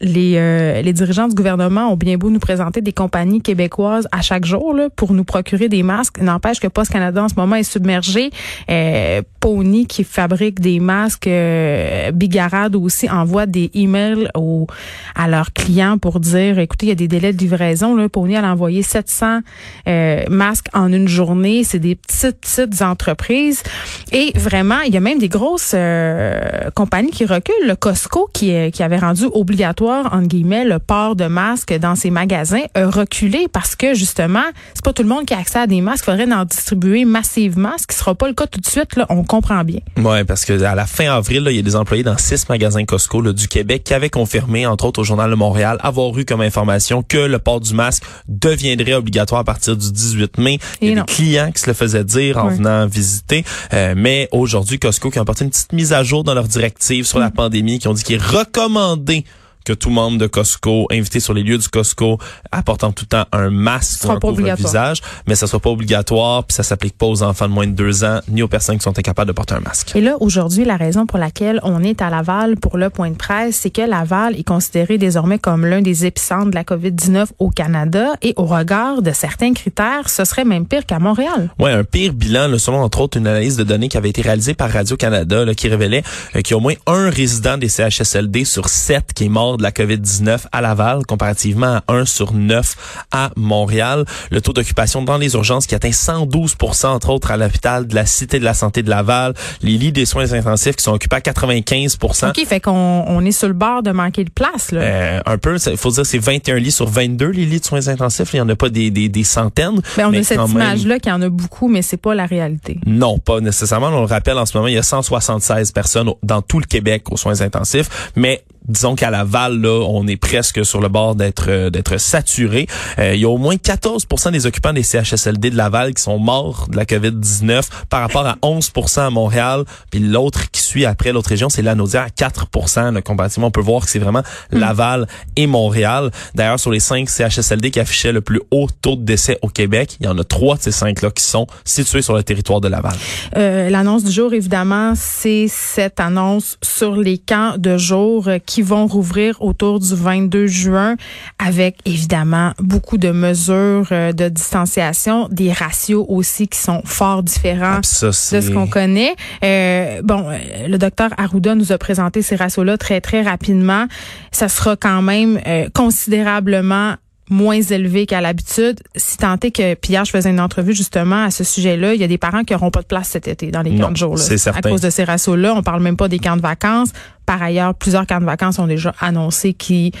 les, 0.01 0.33
euh, 0.37 0.81
les 0.81 0.93
dirigeants 0.93 1.27
du 1.27 1.35
gouvernement 1.35 1.91
ont 1.91 1.97
bien 1.97 2.17
beau 2.17 2.29
nous 2.29 2.39
présenter 2.39 2.81
des 2.81 2.93
compagnies 2.93 3.41
québécoises 3.41 4.07
à 4.11 4.21
chaque 4.21 4.45
jour 4.45 4.73
là, 4.73 4.89
pour 4.89 5.13
nous 5.13 5.23
procurer 5.23 5.69
des 5.69 5.83
masques. 5.83 6.21
N'empêche 6.21 6.59
que 6.59 6.67
Post 6.67 6.91
Canada 6.91 7.23
en 7.23 7.29
ce 7.29 7.35
moment 7.35 7.55
est 7.55 7.63
submergé. 7.63 8.31
Euh, 8.69 9.21
Pony 9.39 9.87
qui 9.87 10.03
fabrique 10.03 10.59
des 10.59 10.79
masques, 10.79 11.27
euh, 11.27 12.11
Bigarade 12.11 12.75
aussi 12.75 13.09
envoie 13.09 13.45
des 13.45 13.71
emails 13.73 14.29
aux, 14.35 14.67
à 15.15 15.27
leurs 15.27 15.53
clients 15.53 15.97
pour 15.97 16.19
dire, 16.19 16.59
écoutez, 16.59 16.87
il 16.87 16.89
y 16.89 16.93
a 16.93 16.95
des 16.95 17.07
délais 17.07 17.33
de 17.33 17.37
livraison. 17.37 17.95
Là. 17.95 18.09
Pony 18.09 18.35
a 18.35 18.43
envoyé 18.43 18.83
700 18.83 19.39
euh, 19.87 20.23
masques 20.29 20.67
en 20.73 20.91
une 20.91 21.07
journée. 21.07 21.63
C'est 21.63 21.79
des 21.79 21.95
petites, 21.95 22.39
petites 22.41 22.81
entreprises. 22.81 23.63
Et 24.11 24.31
vraiment, 24.35 24.79
il 24.81 24.93
y 24.93 24.97
a 24.97 25.01
même 25.01 25.19
des 25.19 25.29
grosses 25.29 25.73
euh, 25.73 26.69
compagnies 26.75 27.11
qui 27.11 27.25
reculent. 27.25 27.67
Le 27.67 27.75
Costco 27.75 28.29
qui, 28.33 28.71
qui 28.71 28.83
avait 28.83 28.97
rendu 28.97 29.25
obligatoire 29.33 29.88
guillemets, 30.21 30.65
le 30.65 30.79
port 30.79 31.15
de 31.15 31.25
masques 31.25 31.73
dans 31.77 31.95
ces 31.95 32.09
magasins 32.09 32.63
a 32.73 32.89
reculé 32.89 33.47
parce 33.51 33.75
que, 33.75 33.93
justement, 33.93 34.43
c'est 34.73 34.83
pas 34.83 34.93
tout 34.93 35.03
le 35.03 35.09
monde 35.09 35.25
qui 35.25 35.33
a 35.33 35.39
accès 35.39 35.59
à 35.59 35.67
des 35.67 35.81
masques. 35.81 36.05
Il 36.07 36.11
faudrait 36.11 36.31
en 36.33 36.45
distribuer 36.45 37.05
massivement, 37.05 37.71
ce 37.77 37.87
qui 37.87 37.95
sera 37.95 38.15
pas 38.15 38.27
le 38.27 38.33
cas 38.33 38.47
tout 38.47 38.59
de 38.59 38.65
suite, 38.65 38.95
là, 38.95 39.05
on 39.09 39.23
comprend 39.23 39.63
bien. 39.63 39.79
Oui, 39.97 40.23
parce 40.23 40.45
que 40.45 40.61
à 40.63 40.75
la 40.75 40.85
fin 40.85 41.11
avril, 41.11 41.47
il 41.49 41.55
y 41.55 41.59
a 41.59 41.61
des 41.61 41.75
employés 41.75 42.03
dans 42.03 42.17
six 42.17 42.47
magasins 42.49 42.85
Costco 42.85 43.21
là, 43.21 43.33
du 43.33 43.47
Québec 43.47 43.83
qui 43.83 43.93
avaient 43.93 44.09
confirmé, 44.09 44.65
entre 44.65 44.85
autres 44.85 45.01
au 45.01 45.03
Journal 45.03 45.29
de 45.29 45.35
Montréal, 45.35 45.77
avoir 45.81 46.17
eu 46.17 46.25
comme 46.25 46.41
information 46.41 47.03
que 47.03 47.17
le 47.17 47.39
port 47.39 47.59
du 47.59 47.73
masque 47.73 48.03
deviendrait 48.27 48.93
obligatoire 48.93 49.41
à 49.41 49.43
partir 49.43 49.75
du 49.75 49.91
18 49.91 50.37
mai. 50.37 50.59
Il 50.81 50.89
y 50.89 50.91
a 50.91 50.95
des 51.03 51.13
clients 51.13 51.51
qui 51.51 51.61
se 51.61 51.67
le 51.67 51.73
faisaient 51.73 52.03
dire 52.03 52.37
en 52.37 52.49
venant 52.49 52.87
visiter. 52.87 53.43
Euh, 53.73 53.93
mais 53.95 54.27
aujourd'hui, 54.31 54.79
Costco 54.79 55.09
qui 55.09 55.19
a 55.19 55.21
apporté 55.21 55.43
une 55.43 55.51
petite 55.51 55.73
mise 55.73 55.93
à 55.93 56.03
jour 56.03 56.23
dans 56.23 56.33
leur 56.33 56.47
directive 56.47 57.05
sur 57.05 57.19
la 57.19 57.29
mm. 57.29 57.33
pandémie, 57.33 57.79
qui 57.79 57.87
ont 57.87 57.93
dit 57.93 58.03
qu'il 58.03 58.15
est 58.15 58.23
recommandé 58.23 59.25
que 59.69 59.73
tout 59.75 59.91
membre 59.91 60.17
de 60.17 60.25
Costco, 60.25 60.87
invité 60.91 61.19
sur 61.19 61.35
les 61.35 61.43
lieux 61.43 61.59
du 61.59 61.67
Costco, 61.67 62.17
apportant 62.51 62.91
tout 62.91 63.05
le 63.05 63.17
temps 63.17 63.25
un 63.31 63.51
masque 63.51 64.03
ou 64.03 64.11
un 64.11 64.19
couvre-visage, 64.19 65.01
mais 65.27 65.35
ça 65.35 65.45
soit 65.45 65.59
pas 65.59 65.69
obligatoire, 65.69 66.43
puis 66.43 66.55
ça 66.55 66.63
s'applique 66.63 66.97
pas 66.97 67.05
aux 67.05 67.21
enfants 67.21 67.47
de 67.47 67.53
moins 67.53 67.67
de 67.67 67.73
deux 67.73 68.03
ans, 68.03 68.19
ni 68.29 68.41
aux 68.41 68.47
personnes 68.47 68.79
qui 68.79 68.83
sont 68.83 68.97
incapables 68.97 69.27
de 69.27 69.33
porter 69.33 69.53
un 69.53 69.59
masque. 69.59 69.95
Et 69.95 70.01
là, 70.01 70.15
aujourd'hui, 70.21 70.65
la 70.65 70.75
raison 70.75 71.05
pour 71.05 71.19
laquelle 71.19 71.59
on 71.61 71.83
est 71.83 72.01
à 72.01 72.09
Laval 72.09 72.55
pour 72.57 72.79
le 72.79 72.89
point 72.89 73.11
de 73.11 73.15
presse, 73.15 73.57
c'est 73.57 73.69
que 73.69 73.83
Laval 73.83 74.39
est 74.39 74.43
considéré 74.43 74.97
désormais 74.97 75.37
comme 75.37 75.67
l'un 75.67 75.83
des 75.83 76.07
épicentres 76.07 76.49
de 76.49 76.55
la 76.55 76.63
COVID-19 76.63 77.27
au 77.37 77.51
Canada, 77.51 78.13
et 78.23 78.33
au 78.37 78.45
regard 78.45 79.03
de 79.03 79.11
certains 79.11 79.53
critères, 79.53 80.09
ce 80.09 80.25
serait 80.25 80.45
même 80.45 80.65
pire 80.65 80.87
qu'à 80.87 80.97
Montréal. 80.97 81.51
Oui, 81.59 81.69
un 81.69 81.83
pire 81.83 82.13
bilan, 82.13 82.57
selon 82.57 82.81
entre 82.81 83.01
autres 83.01 83.19
une 83.19 83.27
analyse 83.27 83.55
de 83.55 83.63
données 83.63 83.87
qui 83.87 83.97
avait 83.97 84.09
été 84.09 84.23
réalisée 84.23 84.55
par 84.55 84.71
Radio-Canada, 84.71 85.45
qui 85.53 85.67
révélait 85.67 86.01
euh, 86.35 86.41
qu'il 86.41 86.51
y 86.51 86.53
a 86.55 86.57
au 86.57 86.61
moins 86.61 86.73
un 86.87 87.11
résident 87.11 87.59
des 87.59 87.69
CHSLD 87.69 88.45
sur 88.45 88.67
sept 88.67 89.13
qui 89.13 89.25
est 89.25 89.29
mort 89.29 89.58
de 89.59 89.63
la 89.63 89.71
COVID-19 89.71 90.45
à 90.51 90.61
Laval, 90.61 91.05
comparativement 91.05 91.81
à 91.87 91.93
1 91.93 92.05
sur 92.05 92.33
9 92.33 93.05
à 93.11 93.29
Montréal. 93.35 94.05
Le 94.31 94.41
taux 94.41 94.53
d'occupation 94.53 95.03
dans 95.03 95.17
les 95.17 95.33
urgences 95.35 95.67
qui 95.67 95.75
atteint 95.75 95.89
112% 95.89 96.87
entre 96.87 97.09
autres 97.09 97.31
à 97.31 97.37
l'hôpital 97.37 97.85
de 97.85 97.93
la 97.95 98.05
Cité 98.05 98.39
de 98.39 98.43
la 98.43 98.53
Santé 98.53 98.81
de 98.81 98.89
Laval. 98.89 99.33
Les 99.61 99.77
lits 99.77 99.91
des 99.91 100.05
soins 100.05 100.33
intensifs 100.33 100.75
qui 100.75 100.83
sont 100.83 100.93
occupés 100.93 101.17
à 101.17 101.19
95% 101.19 102.29
OK, 102.29 102.45
fait 102.45 102.59
qu'on 102.59 102.71
on 103.07 103.23
est 103.25 103.31
sur 103.31 103.47
le 103.47 103.53
bord 103.53 103.83
de 103.83 103.91
manquer 103.91 104.23
de 104.23 104.29
place. 104.29 104.71
Là. 104.71 104.81
Euh, 104.81 105.21
un 105.25 105.37
peu, 105.37 105.57
il 105.57 105.77
faut 105.77 105.91
dire 105.91 106.05
c'est 106.05 106.17
21 106.17 106.55
lits 106.55 106.71
sur 106.71 106.87
22 106.87 107.27
les 107.27 107.45
lits 107.45 107.59
de 107.59 107.65
soins 107.65 107.87
intensifs. 107.87 108.33
Il 108.33 108.37
n'y 108.37 108.41
en 108.41 108.49
a 108.49 108.55
pas 108.55 108.69
des, 108.69 108.89
des, 108.91 109.09
des 109.09 109.23
centaines. 109.23 109.81
Ben, 109.97 110.09
on 110.09 110.13
a 110.13 110.23
cette 110.23 110.49
image-là 110.49 110.99
qu'il 110.99 111.11
y 111.11 111.15
en 111.15 111.21
a 111.21 111.29
beaucoup, 111.29 111.67
mais 111.67 111.81
c'est 111.81 111.97
pas 111.97 112.15
la 112.15 112.25
réalité. 112.25 112.79
Non, 112.85 113.19
pas 113.19 113.41
nécessairement. 113.41 113.87
On 113.87 114.01
le 114.01 114.05
rappelle 114.05 114.37
en 114.37 114.45
ce 114.45 114.57
moment, 114.57 114.67
il 114.67 114.75
y 114.75 114.77
a 114.77 114.83
176 114.83 115.71
personnes 115.71 116.11
dans 116.23 116.41
tout 116.41 116.59
le 116.59 116.65
Québec 116.65 117.11
aux 117.11 117.17
soins 117.17 117.41
intensifs, 117.41 118.11
mais 118.15 118.43
disons 118.67 118.95
qu'à 118.95 119.09
Laval, 119.09 119.59
là, 119.59 119.85
on 119.87 120.07
est 120.07 120.17
presque 120.17 120.65
sur 120.65 120.81
le 120.81 120.89
bord 120.89 121.15
d'être 121.15 121.45
euh, 121.49 121.69
d'être 121.69 121.97
saturé. 121.97 122.67
Euh, 122.99 123.15
il 123.15 123.21
y 123.21 123.25
a 123.25 123.29
au 123.29 123.37
moins 123.37 123.55
14% 123.55 124.31
des 124.31 124.45
occupants 124.45 124.73
des 124.73 124.83
CHSLD 124.83 125.51
de 125.51 125.57
Laval 125.57 125.93
qui 125.93 126.03
sont 126.03 126.19
morts 126.19 126.67
de 126.69 126.77
la 126.77 126.85
COVID-19 126.85 127.63
par 127.89 128.01
rapport 128.01 128.25
à 128.25 128.37
11% 128.41 129.01
à 129.01 129.09
Montréal. 129.09 129.63
Puis 129.91 129.99
l'autre 129.99 130.51
qui 130.51 130.61
suit 130.61 130.85
après 130.85 131.11
l'autre 131.11 131.29
région, 131.29 131.49
c'est 131.49 131.61
Lanaudière 131.61 132.03
à 132.03 132.09
4% 132.09 132.93
là, 132.93 133.01
comparativement. 133.01 133.47
On 133.47 133.51
peut 133.51 133.61
voir 133.61 133.83
que 133.83 133.89
c'est 133.89 133.99
vraiment 133.99 134.23
hmm. 134.51 134.59
Laval 134.59 135.07
et 135.35 135.47
Montréal. 135.47 136.11
D'ailleurs, 136.35 136.59
sur 136.59 136.71
les 136.71 136.79
cinq 136.79 137.09
CHSLD 137.09 137.71
qui 137.71 137.79
affichaient 137.79 138.11
le 138.11 138.21
plus 138.21 138.41
haut 138.51 138.67
taux 138.81 138.95
de 138.95 139.03
décès 139.03 139.39
au 139.41 139.47
Québec, 139.47 139.97
il 139.99 140.05
y 140.05 140.09
en 140.09 140.17
a 140.17 140.23
trois 140.23 140.57
de 140.57 140.61
ces 140.61 140.71
cinq-là 140.71 141.11
qui 141.11 141.23
sont 141.23 141.47
situés 141.65 142.01
sur 142.01 142.15
le 142.15 142.23
territoire 142.23 142.61
de 142.61 142.67
Laval. 142.67 142.95
Euh, 143.37 143.69
L'annonce 143.69 144.03
du 144.03 144.11
jour, 144.11 144.33
évidemment, 144.33 144.93
c'est 144.95 145.47
cette 145.47 145.99
annonce 145.99 146.57
sur 146.61 146.95
les 146.95 147.17
camps 147.17 147.55
de 147.57 147.77
jour 147.77 148.29
qui 148.49 148.63
vont 148.63 148.87
rouvrir 148.87 149.39
autour 149.43 149.79
du 149.79 149.93
22 149.93 150.47
juin 150.47 150.95
avec 151.37 151.77
évidemment 151.85 152.53
beaucoup 152.57 152.97
de 152.97 153.11
mesures 153.11 153.87
euh, 153.91 154.11
de 154.11 154.27
distanciation, 154.27 155.27
des 155.29 155.53
ratios 155.53 156.03
aussi 156.09 156.47
qui 156.47 156.57
sont 156.57 156.81
fort 156.83 157.21
différents 157.21 157.77
ah, 157.77 158.07
de 158.07 158.11
ce 158.11 158.51
qu'on 158.51 158.65
connaît. 158.65 159.15
Euh, 159.43 160.01
bon, 160.03 160.25
euh, 160.27 160.67
le 160.67 160.79
docteur 160.79 161.11
Arruda 161.17 161.53
nous 161.53 161.71
a 161.71 161.77
présenté 161.77 162.23
ces 162.23 162.35
ratios-là 162.35 162.79
très 162.79 163.01
très 163.01 163.21
rapidement. 163.21 163.85
Ça 164.31 164.49
sera 164.49 164.75
quand 164.75 165.03
même 165.03 165.39
considérablement 165.75 166.95
moins 167.29 167.61
élevé 167.61 168.05
qu'à 168.05 168.21
l'habitude. 168.21 168.79
Si 168.95 169.17
tant 169.17 169.37
est 169.41 169.51
que, 169.51 169.75
puis 169.75 169.93
hier, 169.93 170.05
je 170.05 170.11
faisais 170.11 170.29
une 170.29 170.39
entrevue 170.39 170.73
justement 170.73 171.23
à 171.23 171.31
ce 171.31 171.43
sujet-là, 171.43 171.93
il 171.93 172.01
y 172.01 172.03
a 172.03 172.07
des 172.07 172.17
parents 172.17 172.43
qui 172.43 172.53
n'auront 172.53 172.71
pas 172.71 172.81
de 172.81 172.87
place 172.87 173.09
cet 173.09 173.27
été 173.27 173.51
dans 173.51 173.61
les 173.61 173.75
camps 173.75 173.91
de 173.91 173.97
jour. 173.97 174.15
Là, 174.17 174.23
à 174.53 174.61
cause 174.61 174.81
de 174.81 174.89
ces 174.89 175.03
ratios-là. 175.03 175.53
On 175.55 175.63
parle 175.63 175.81
même 175.81 175.97
pas 175.97 176.07
des 176.07 176.19
camps 176.19 176.37
de 176.37 176.41
vacances. 176.41 176.89
Par 177.25 177.41
ailleurs, 177.41 177.75
plusieurs 177.75 178.07
camps 178.07 178.19
de 178.19 178.25
vacances 178.25 178.59
ont 178.59 178.67
déjà 178.67 178.93
annoncé 178.99 179.53
qui 179.53 179.91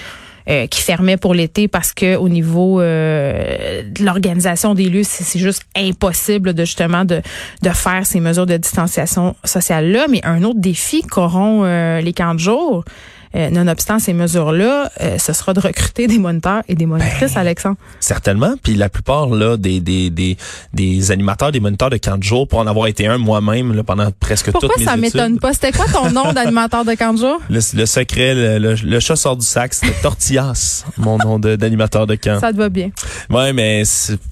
euh, 0.49 0.65
qui 0.65 0.81
fermaient 0.81 1.17
pour 1.17 1.35
l'été 1.35 1.67
parce 1.67 1.93
que 1.93 2.15
au 2.15 2.27
niveau 2.27 2.81
euh, 2.81 3.83
de 3.83 4.03
l'organisation 4.03 4.73
des 4.73 4.89
lieux, 4.89 5.03
c'est 5.03 5.37
juste 5.37 5.61
impossible 5.75 6.55
de 6.55 6.65
justement 6.65 7.05
de, 7.05 7.21
de 7.61 7.69
faire 7.69 8.03
ces 8.07 8.19
mesures 8.19 8.47
de 8.47 8.57
distanciation 8.57 9.35
sociale 9.43 9.91
là. 9.91 10.07
Mais 10.09 10.25
un 10.25 10.43
autre 10.43 10.59
défi 10.59 11.03
qu'auront 11.03 11.65
euh, 11.65 12.01
les 12.01 12.13
camps 12.13 12.33
de 12.33 12.39
jour, 12.39 12.83
euh, 13.35 13.49
nonobstant 13.49 13.99
ces 13.99 14.13
mesures-là, 14.13 14.91
euh, 15.01 15.17
ce 15.17 15.33
sera 15.33 15.53
de 15.53 15.59
recruter 15.59 16.07
des 16.07 16.17
moniteurs 16.17 16.63
et 16.67 16.75
des 16.75 16.85
monitrices, 16.85 17.33
ben, 17.33 17.41
Alexandre. 17.41 17.77
Certainement. 17.99 18.55
Puis 18.63 18.75
la 18.75 18.89
plupart 18.89 19.27
là 19.27 19.57
des, 19.57 19.79
des, 19.79 20.09
des, 20.09 20.37
des 20.73 21.11
animateurs, 21.11 21.51
des 21.51 21.59
moniteurs 21.59 21.89
de 21.89 21.97
camp 21.97 22.17
de 22.17 22.23
jour, 22.23 22.47
pour 22.47 22.59
en 22.59 22.67
avoir 22.67 22.87
été 22.87 23.07
un 23.07 23.17
moi-même 23.17 23.73
là, 23.73 23.83
pendant 23.83 24.09
presque 24.19 24.51
Pourquoi 24.51 24.69
toutes 24.69 24.79
mes 24.79 24.85
ça 24.85 24.97
m'étonne 24.97 25.39
pas? 25.39 25.53
C'était 25.53 25.71
quoi 25.71 25.85
ton 25.85 26.11
nom 26.11 26.33
d'animateur 26.33 26.85
de 26.85 26.93
camp 26.95 27.13
de 27.13 27.19
jour? 27.19 27.39
Le, 27.49 27.59
secret, 27.85 28.33
le, 28.59 28.75
le, 28.75 28.99
chat 28.99 29.15
sort 29.15 29.37
du 29.37 29.45
sac, 29.45 29.73
c'était 29.73 29.93
Tortillas, 30.01 30.85
mon 30.97 31.17
nom 31.17 31.39
d'animateur 31.39 32.07
de, 32.07 32.15
camp. 32.15 32.39
Ça 32.39 32.51
te 32.51 32.57
va 32.57 32.69
bien. 32.69 32.89
Ouais, 33.29 33.53
mais 33.53 33.83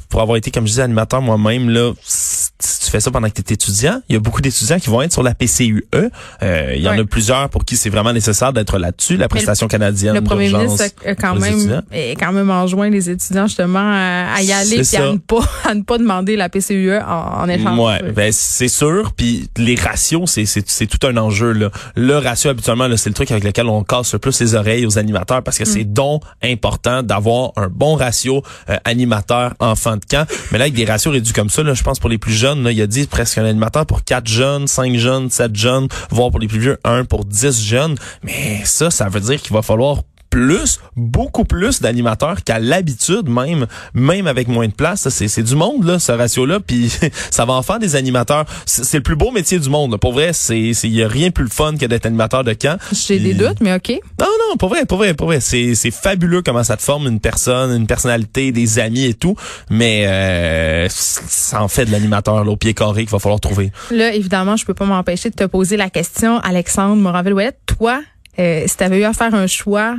pour 0.10 0.22
avoir 0.22 0.38
été, 0.38 0.52
comme 0.52 0.66
je 0.66 0.72
disais, 0.72 0.84
animateur 0.84 1.22
moi-même, 1.22 1.70
là, 1.70 1.94
si 2.02 2.50
tu 2.60 2.90
fais 2.90 3.00
ça 3.00 3.12
pendant 3.12 3.30
que 3.30 3.42
tu 3.42 3.42
es 3.42 3.54
étudiant, 3.54 4.02
il 4.10 4.14
y 4.14 4.16
a 4.16 4.20
beaucoup 4.20 4.42
d'étudiants 4.42 4.80
qui 4.80 4.90
vont 4.90 5.02
être 5.02 5.12
sur 5.12 5.24
la 5.24 5.36
PCUE. 5.36 5.86
Euh, 5.94 6.74
il 6.76 6.82
y 6.82 6.88
en 6.88 6.98
a 6.98 7.04
plusieurs 7.04 7.50
pour 7.50 7.66
qui 7.66 7.76
c'est 7.78 7.90
vraiment 7.90 8.14
nécessaire 8.14 8.54
d'être 8.54 8.78
là-dessus, 8.88 9.18
la 9.18 9.28
prestation 9.28 9.68
canadienne 9.68 10.16
Le 10.16 10.22
premier 10.22 10.50
ministre 10.50 10.86
quand 11.20 11.36
même, 11.36 11.84
est 11.92 12.16
quand 12.16 12.32
même 12.32 12.50
enjoint 12.50 12.90
les 12.90 13.10
étudiants 13.10 13.48
justement 13.48 13.80
à, 13.80 14.42
y 14.42 14.52
aller 14.52 14.94
et 14.94 14.98
à 14.98 15.12
ne 15.12 15.18
pas 15.18 15.42
à 15.66 15.74
ne 15.74 15.82
pas 15.82 15.98
demander 15.98 16.36
la 16.36 16.50
PCUE 16.50 16.98
en, 17.00 17.44
en 17.44 17.50
échange. 17.50 17.80
Ouais, 17.80 18.12
ben 18.12 18.32
c'est 18.32 18.68
sûr. 18.68 19.12
Puis 19.16 19.50
les 19.58 19.76
ratios, 19.76 20.30
c'est 20.30 20.46
c'est 20.46 20.88
tout 20.88 21.06
un 21.06 21.18
enjeu 21.18 21.52
là. 21.52 21.70
Le 21.96 22.18
ratio 22.18 22.50
habituellement, 22.50 22.88
c'est 22.96 23.10
le 23.10 23.16
truc 23.16 23.32
avec 23.32 23.44
lequel 23.44 23.68
on 23.68 23.84
casse 23.84 24.14
le 24.14 24.20
plus 24.20 24.40
les 24.40 24.56
oreilles 24.56 24.86
aux 24.86 24.98
animateurs 24.98 25.44
parce 25.44 25.58
que 25.58 25.64
mm. 25.64 25.74
c'est 25.74 25.84
donc 25.84 26.24
important 26.44 27.04
d'avoir 27.04 27.52
un 27.56 27.68
bon 27.68 27.96
ratio 27.96 28.44
euh, 28.70 28.78
animateur 28.86 29.54
enfant 29.60 29.98
de 29.98 30.06
camp. 30.06 30.28
Mais 30.52 30.58
là 30.58 30.68
avec 30.68 30.76
des 30.76 30.86
ratios 30.86 31.14
réduits 31.14 31.34
comme 31.34 31.50
ça, 31.50 31.64
là, 31.64 31.74
je 31.74 31.84
pense 31.84 32.00
pour 32.00 32.10
les 32.10 32.18
plus 32.18 32.34
jeunes, 32.34 32.64
là, 32.64 32.72
il 32.72 32.78
y 32.78 32.82
a 32.82 32.88
dit 32.88 33.08
presque 33.08 33.38
un 33.38 33.46
animateur 33.46 33.86
pour 33.86 34.04
quatre 34.04 34.28
jeunes, 34.28 34.68
cinq 34.68 34.96
jeunes, 34.98 35.30
sept 35.30 35.56
jeunes, 35.56 35.88
voire 36.10 36.30
pour 36.30 36.40
les 36.40 36.48
plus 36.48 36.60
vieux, 36.60 36.78
un 36.84 37.06
pour 37.06 37.24
dix 37.24 37.64
jeunes. 37.64 37.96
Mais 38.24 38.62
ça, 38.78 38.92
ça 38.92 39.10
veut 39.10 39.20
dire 39.20 39.42
qu'il 39.42 39.54
va 39.54 39.64
falloir 39.64 40.04
plus, 40.30 40.80
beaucoup 40.96 41.46
plus 41.46 41.82
d'animateurs 41.82 42.44
qu'à 42.44 42.60
l'habitude, 42.60 43.30
même, 43.30 43.66
même 43.94 44.28
avec 44.28 44.48
moins 44.48 44.68
de 44.68 44.74
place. 44.74 45.08
C'est 45.10 45.44
du 45.44 45.56
monde, 45.56 45.86
là, 45.86 46.00
ce 46.00 46.12
ratio-là, 46.12 46.60
puis 46.60 46.92
ça 47.32 47.46
va 47.46 47.54
en 47.54 47.64
faire 47.64 47.80
des 47.80 47.96
animateurs. 47.96 48.46
C'est 48.66 48.98
le 48.98 49.04
plus 49.04 49.16
beau 49.16 49.32
métier 49.32 49.60
du 49.60 49.70
monde. 49.70 49.98
Pour 49.98 50.14
vrai, 50.14 50.34
c'est 50.34 50.60
il 50.60 50.94
y 50.94 51.04
a 51.04 51.08
rien 51.08 51.32
plus 51.32 51.46
le 51.46 51.50
fun 51.50 51.76
que 51.80 51.86
d'être 51.86 52.06
animateur 52.06 52.44
de 52.44 52.54
camp. 52.54 52.78
J'ai 52.92 53.20
des 53.20 53.34
doutes, 53.34 53.62
mais 53.62 53.74
OK. 53.74 53.90
Non, 54.20 54.28
non, 54.28 54.58
pour 54.58 54.70
vrai, 54.70 54.86
pour 54.86 54.98
vrai, 54.98 55.14
pour 55.14 55.28
vrai. 55.28 55.40
C'est 55.40 55.92
fabuleux 55.92 56.42
comment 56.42 56.64
ça 56.64 56.78
te 56.78 56.82
forme 56.82 57.08
une 57.08 57.20
personne, 57.20 57.76
une 57.76 57.88
personnalité, 57.88 58.52
des 58.52 58.80
amis 58.80 59.06
et 59.06 59.14
tout, 59.14 59.36
mais 59.70 60.06
euh, 60.08 60.88
ça 60.90 61.64
en 61.64 61.68
fait 61.68 61.86
de 61.86 61.92
l'animateur 61.92 62.48
au 62.48 62.58
pied 62.58 62.74
carré 62.74 63.04
qu'il 63.04 63.12
va 63.12 63.20
falloir 63.20 63.40
trouver. 63.40 63.72
Là, 63.92 64.14
évidemment, 64.14 64.56
je 64.56 64.66
peux 64.66 64.74
pas 64.74 64.86
m'empêcher 64.86 65.30
de 65.30 65.36
te 65.36 65.46
poser 65.46 65.78
la 65.78 65.90
question, 65.90 66.40
Alexandre 66.40 67.02
Moranville-Ouellette, 67.02 67.60
toi, 67.66 68.02
euh, 68.40 68.64
si 68.68 68.78
tu 68.78 68.84
avais 68.84 69.00
eu 69.00 69.04
à 69.04 69.14
faire 69.14 69.34
un 69.34 69.48
choix 69.48 69.96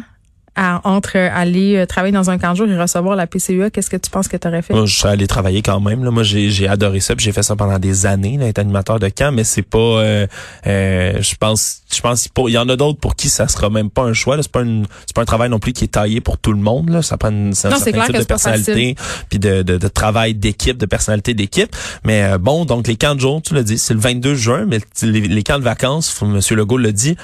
entre 0.85 1.17
aller 1.17 1.77
euh, 1.77 1.87
travailler 1.87 2.13
dans 2.13 2.31
un 2.31 2.39
camp 2.39 2.53
de 2.53 2.57
jour 2.57 2.69
et 2.69 2.79
recevoir 2.79 3.17
la 3.17 3.27
PCUA, 3.27 3.71
qu'est-ce 3.71 3.91
que 3.91 3.97
tu 3.97 4.11
penses 4.11 4.29
que 4.29 4.37
tu 4.37 4.49
aurais 4.49 4.63
fait? 4.63 4.75
Moi, 4.75 4.87
je 4.87 4.97
serais 4.97 5.11
allé 5.11 5.27
travailler 5.27 5.63
quand 5.63 5.81
même. 5.81 6.05
Là. 6.05 6.11
Moi, 6.11 6.23
j'ai 6.25 6.69
adoré 6.69 7.01
ça. 7.01 7.15
J'ai 7.17 7.33
fait 7.33 7.43
ça 7.43 7.57
pendant 7.57 7.79
des 7.79 8.07
années, 8.07 8.37
là, 8.39 8.47
être 8.47 8.59
animateur 8.59 8.99
de 8.99 9.09
camp, 9.09 9.33
mais 9.33 9.45
c'est 9.45 9.63
pas 9.63 9.79
euh, 9.79 10.27
je 10.65 11.35
pense 11.37 11.83
je 11.95 12.01
pense 12.01 12.29
il 12.47 12.53
y 12.53 12.59
en 12.59 12.69
a 12.69 12.77
d'autres 12.77 12.99
pour 12.99 13.17
qui 13.17 13.29
ça 13.29 13.49
sera 13.49 13.71
même 13.71 13.91
pas 13.91 14.03
un 14.03 14.13
choix. 14.13 14.37
C'est 14.43 14.51
pas 14.51 14.63
une 14.63 14.87
pas 15.15 15.23
un 15.23 15.27
travail 15.27 15.51
non 15.51 15.59
plus 15.59 15.73
qui 15.73 15.85
est 15.85 15.89
taillé 15.89 16.21
pour 16.21 16.39
tout 16.39 16.53
le 16.53 16.61
monde. 16.61 16.91
Là. 16.91 17.03
Ça 17.03 17.17
prend 17.17 17.31
une, 17.31 17.53
un 17.65 17.69
non, 17.71 17.81
clair 17.81 18.07
type 18.07 18.19
de 18.19 18.25
personnalité 18.25 18.97
puis 19.29 19.39
de, 19.39 19.63
de, 19.63 19.79
de, 19.79 19.89
travail 19.89 20.35
d'équipe, 20.35 20.77
de 20.77 20.87
personnalité 20.87 21.35
d'équipe. 21.35 21.75
Mais 22.05 22.39
bon, 22.39 22.65
donc 22.65 22.87
les 22.87 22.97
camps 22.97 23.15
de 23.15 23.21
jour, 23.21 23.43
tu 23.43 23.55
l'as 23.55 23.63
dit, 23.63 23.79
c'est 23.79 23.95
le 23.95 24.01
22 24.01 24.35
juin, 24.35 24.65
mais 24.67 24.79
les, 25.03 25.21
les 25.21 25.43
camps 25.43 25.59
de 25.59 25.65
vacances, 25.65 26.21
Monsieur 26.23 26.57
Legault 26.57 26.79
l'a 26.79 26.93
dit, 26.93 27.17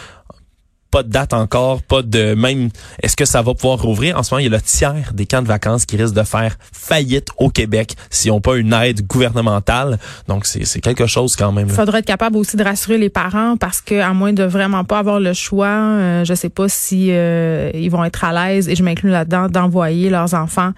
pas 0.94 1.02
de 1.02 1.08
date 1.08 1.32
encore, 1.32 1.82
pas 1.82 2.02
de 2.02 2.34
même 2.34 2.68
est-ce 3.02 3.16
que 3.16 3.24
ça 3.24 3.42
va 3.42 3.52
pouvoir 3.52 3.82
rouvrir? 3.82 4.16
En 4.16 4.22
ce 4.22 4.32
moment, 4.32 4.38
il 4.38 4.44
y 4.44 4.46
a 4.46 4.56
le 4.56 4.62
tiers 4.62 5.12
des 5.12 5.26
camps 5.26 5.42
de 5.42 5.48
vacances 5.48 5.86
qui 5.86 5.96
risquent 5.96 6.14
de 6.14 6.22
faire 6.22 6.54
faillite 6.70 7.30
au 7.36 7.50
Québec 7.50 7.96
s'ils 8.10 8.30
n'ont 8.30 8.40
pas 8.40 8.54
une 8.54 8.72
aide 8.72 9.04
gouvernementale. 9.04 9.98
Donc, 10.28 10.46
c'est 10.46 10.80
quelque 10.80 11.08
chose 11.08 11.34
quand 11.34 11.50
même. 11.50 11.66
Il 11.66 11.74
faudrait 11.74 11.98
être 11.98 12.06
capable 12.06 12.36
aussi 12.36 12.56
de 12.56 12.62
rassurer 12.62 12.96
les 12.96 13.08
parents 13.08 13.56
parce 13.56 13.80
que 13.80 14.00
à 14.00 14.12
moins 14.12 14.32
de 14.32 14.44
vraiment 14.44 14.84
pas 14.84 15.00
avoir 15.00 15.18
le 15.18 15.32
choix, 15.32 15.66
euh, 15.66 16.24
je 16.24 16.32
sais 16.32 16.48
pas 16.48 16.68
si 16.68 17.08
euh, 17.10 17.72
ils 17.74 17.90
vont 17.90 18.04
être 18.04 18.22
à 18.22 18.32
l'aise, 18.32 18.68
et 18.68 18.76
je 18.76 18.84
m'inclus 18.84 19.10
là-dedans, 19.10 19.48
d'envoyer 19.48 20.10
leurs 20.10 20.34
enfants 20.34 20.70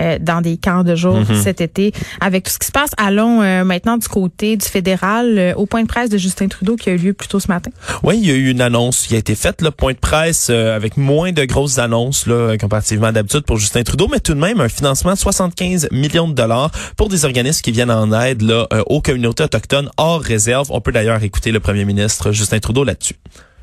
euh, 0.00 0.18
dans 0.20 0.40
des 0.40 0.56
camps 0.56 0.82
de 0.82 0.94
jour 0.94 1.16
mhm. 1.16 1.42
cet 1.42 1.60
été. 1.60 1.92
Avec 2.20 2.44
tout 2.44 2.50
ce 2.50 2.58
qui 2.58 2.66
se 2.66 2.72
passe, 2.72 2.90
allons 2.96 3.42
euh, 3.42 3.64
maintenant 3.64 3.96
du 3.98 4.08
côté 4.08 4.56
du 4.56 4.66
fédéral 4.66 5.38
euh, 5.38 5.54
au 5.54 5.66
point 5.66 5.82
de 5.82 5.88
presse 5.88 6.10
de 6.10 6.18
Justin 6.18 6.48
Trudeau 6.48 6.76
qui 6.76 6.90
a 6.90 6.92
eu 6.92 6.96
lieu 6.96 7.12
plus 7.12 7.28
tôt 7.28 7.40
ce 7.40 7.48
matin. 7.48 7.70
Oui, 8.02 8.18
il 8.18 8.26
y 8.26 8.30
a 8.30 8.34
eu 8.34 8.50
une 8.50 8.60
annonce 8.60 9.06
qui 9.06 9.14
a 9.14 9.18
été 9.18 9.34
faite, 9.34 9.62
le 9.62 9.70
point 9.70 9.92
de 9.92 9.98
presse 9.98 10.50
avec 10.50 10.96
moins 10.96 11.32
de 11.32 11.44
grosses 11.44 11.78
annonces 11.78 12.26
là, 12.26 12.56
comparativement 12.58 13.12
d'habitude 13.12 13.42
pour 13.42 13.58
Justin 13.58 13.82
Trudeau, 13.82 14.08
mais 14.10 14.20
tout 14.20 14.34
de 14.34 14.40
même 14.40 14.60
un 14.60 14.68
financement 14.68 15.12
de 15.12 15.18
75 15.18 15.88
millions 15.90 16.28
de 16.28 16.34
dollars 16.34 16.70
pour 16.96 17.08
des 17.08 17.24
organismes 17.24 17.60
qui 17.62 17.72
viennent 17.72 17.90
en 17.90 18.12
aide 18.20 18.42
là, 18.42 18.66
aux 18.86 19.00
communautés 19.00 19.44
autochtones 19.44 19.90
hors 19.96 20.20
réserve. 20.20 20.68
On 20.70 20.80
peut 20.80 20.92
d'ailleurs 20.92 21.22
écouter 21.22 21.52
le 21.52 21.60
premier 21.60 21.84
ministre 21.84 22.32
Justin 22.32 22.58
Trudeau 22.58 22.84
là-dessus. 22.84 23.16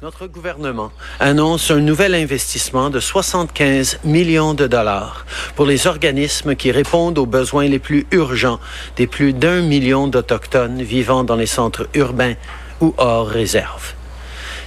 Notre 0.03 0.27
gouvernement 0.27 0.91
annonce 1.19 1.71
un 1.71 1.79
nouvel 1.79 2.13
investissement 2.13 2.91
de 2.91 2.99
75 2.99 4.01
millions 4.03 4.53
de 4.53 4.67
dollars 4.67 5.25
pour 5.55 5.65
les 5.65 5.87
organismes 5.87 6.55
qui 6.55 6.69
répondent 6.69 7.17
aux 7.17 7.25
besoins 7.25 7.67
les 7.67 7.79
plus 7.79 8.05
urgents 8.11 8.59
des 8.95 9.07
plus 9.07 9.33
d'un 9.33 9.61
million 9.61 10.07
d'Autochtones 10.07 10.83
vivant 10.83 11.23
dans 11.23 11.35
les 11.35 11.47
centres 11.47 11.87
urbains 11.95 12.35
ou 12.79 12.93
hors 12.99 13.27
réserve. 13.27 13.95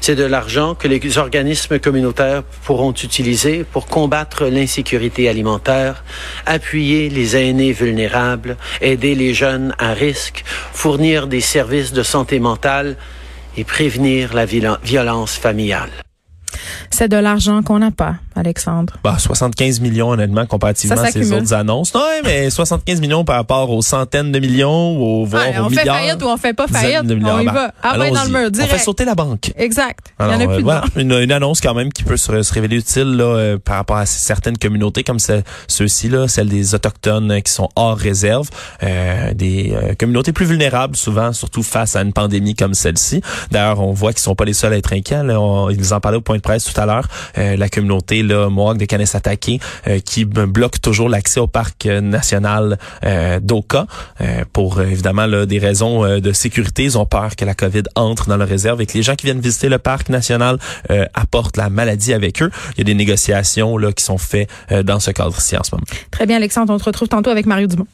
C'est 0.01 0.17
de 0.17 0.25
l'argent 0.25 0.75
que 0.75 0.89
les 0.89 1.19
organismes 1.19 1.79
communautaires 1.79 2.43
pourront 2.65 2.91
utiliser 2.93 3.63
pour 3.63 3.87
combattre 3.87 4.47
l'insécurité 4.47 5.29
alimentaire, 5.29 6.03
appuyer 6.45 7.09
les 7.09 7.37
aînés 7.37 7.71
vulnérables, 7.71 8.57
aider 8.81 9.15
les 9.15 9.33
jeunes 9.33 9.77
à 9.79 9.93
risque, 9.93 10.43
fournir 10.73 11.29
des 11.29 11.41
services 11.41 11.93
de 11.93 12.03
santé 12.03 12.41
mentale, 12.41 12.97
et 13.57 13.65
prévenir 13.65 14.35
la 14.35 14.47
violence 14.47 15.37
familiale. 15.37 15.91
C'est 16.91 17.09
de 17.09 17.17
l'argent 17.17 17.63
qu'on 17.63 17.79
n'a 17.79 17.91
pas, 17.91 18.17
Alexandre. 18.41 18.95
Bah, 19.05 19.17
75 19.19 19.81
millions, 19.81 20.11
honnêtement, 20.11 20.47
comparativement 20.47 21.01
à 21.01 21.11
ces 21.11 21.33
autres 21.33 21.55
annonces. 21.55 21.95
Non, 21.95 22.03
mais 22.25 22.51
75 22.51 23.01
millions 23.01 23.25
par 23.25 23.37
rapport 23.37 23.71
aux 23.71 23.83
centaines 23.83 24.33
de 24.33 24.39
millions, 24.39 24.97
ou 25.01 25.27
voire 25.27 25.45
aux 25.45 25.47
milliards. 25.49 25.67
On 25.67 25.71
fait 25.71 25.87
faillite 25.87 26.23
ou 26.23 26.27
on 26.27 26.37
fait 26.37 26.55
pas 26.55 26.67
faillite. 26.67 27.03
On 27.05 27.41
y 27.41 27.47
va. 27.47 27.73
Ah, 27.83 27.97
ben 27.99 28.13
dans 28.13 28.25
le 28.25 28.31
mur, 28.31 28.51
direct. 28.51 28.73
On 28.73 28.77
fait 28.77 28.83
sauter 28.83 29.05
la 29.05 29.15
banque. 29.15 29.53
Exact. 29.57 30.13
Il 30.19 30.27
y 30.27 30.29
en 30.29 30.41
a 30.41 30.47
plus 30.55 30.63
voilà, 30.63 30.85
une, 30.97 31.13
une, 31.13 31.33
annonce 31.33 31.61
quand 31.61 31.75
même 31.75 31.93
qui 31.93 32.03
peut 32.03 32.17
se, 32.17 32.31
révéler 32.53 32.77
utile 32.77 33.17
là, 33.17 33.25
euh, 33.25 33.59
par 33.59 33.77
rapport 33.77 33.97
à 33.97 34.07
certaines 34.07 34.59
communautés 34.59 35.05
comme 35.05 35.19
ceux-ci, 35.19 36.09
là, 36.09 36.29
celles 36.29 36.49
des 36.49 36.75
Autochtones 36.75 37.31
euh, 37.31 37.41
qui 37.41 37.53
sont 37.53 37.69
hors 37.77 37.97
réserve, 38.01 38.49
euh, 38.83 39.33
des 39.35 39.73
euh, 39.73 39.95
communautés 39.95 40.33
plus 40.33 40.47
vulnérables 40.47 40.97
souvent, 40.97 41.33
surtout 41.33 41.63
face 41.63 41.97
à 41.97 42.03
une 42.03 42.13
pandémie 42.13 42.55
comme 42.55 42.75
celle-ci. 42.75 43.21
D'ailleurs, 43.51 43.81
on 43.81 43.93
voit 43.93 44.13
qu'ils 44.13 44.23
sont 44.23 44.35
pas 44.35 44.45
les 44.45 44.53
seuls 44.53 44.73
à 44.73 44.77
être 44.77 44.93
inquiets. 44.93 45.23
Là. 45.23 45.69
ils 45.71 45.95
en 45.95 46.01
parlaient 46.01 46.19
au 46.19 46.23
point 46.23 46.37
de 46.37 46.43
presse 46.43 46.65
tout 46.65 46.79
à 46.81 46.87
l'heure, 46.87 47.07
euh, 47.39 47.57
la 47.57 47.69
communauté 47.69 48.23
là, 48.31 48.49
Mohawk 48.49 48.79
de 48.79 48.85
Kanesatake 48.85 49.61
euh, 49.87 49.99
qui 50.01 50.25
bloque 50.25 50.81
toujours 50.81 51.09
l'accès 51.09 51.41
au 51.41 51.47
parc 51.47 51.87
euh, 51.87 52.01
national 52.01 52.79
d'Oka 53.43 53.87
pour 54.53 54.81
évidemment 54.81 55.27
là, 55.27 55.47
des 55.47 55.59
raisons 55.59 56.21
de 56.21 56.33
sécurité. 56.33 56.85
Ils 56.85 56.99
ont 56.99 57.07
peur 57.07 57.37
que 57.37 57.45
la 57.45 57.55
COVID 57.55 57.83
entre 57.95 58.29
dans 58.29 58.37
leur 58.37 58.49
réserve 58.49 58.81
et 58.81 58.87
que 58.87 58.95
les 58.95 59.03
gens 59.03 59.15
qui 59.15 59.27
viennent 59.27 59.41
visiter 59.41 59.69
le 59.69 59.79
parc 59.79 60.09
national 60.09 60.59
apportent 61.15 61.57
la 61.57 61.71
maladie 61.71 62.13
avec 62.13 62.43
eux. 62.43 62.51
Il 62.73 62.79
y 62.79 62.81
a 62.83 62.85
des 62.85 62.95
négociations 62.95 63.77
là 63.79 63.93
qui 63.93 64.05
sont 64.05 64.19
faites 64.19 64.49
dans 64.85 65.01
ce 65.01 65.11
cadre-ci 65.11 65.57
en 65.57 65.63
ce 65.63 65.75
moment. 65.75 65.87
Très 66.11 66.27
bien, 66.27 66.37
Alexandre. 66.37 66.73
On 66.73 66.79
te 66.79 66.85
retrouve 66.85 67.09
tantôt 67.09 67.31
avec 67.31 67.47
Mario 67.47 67.67
Dumont. 67.67 67.87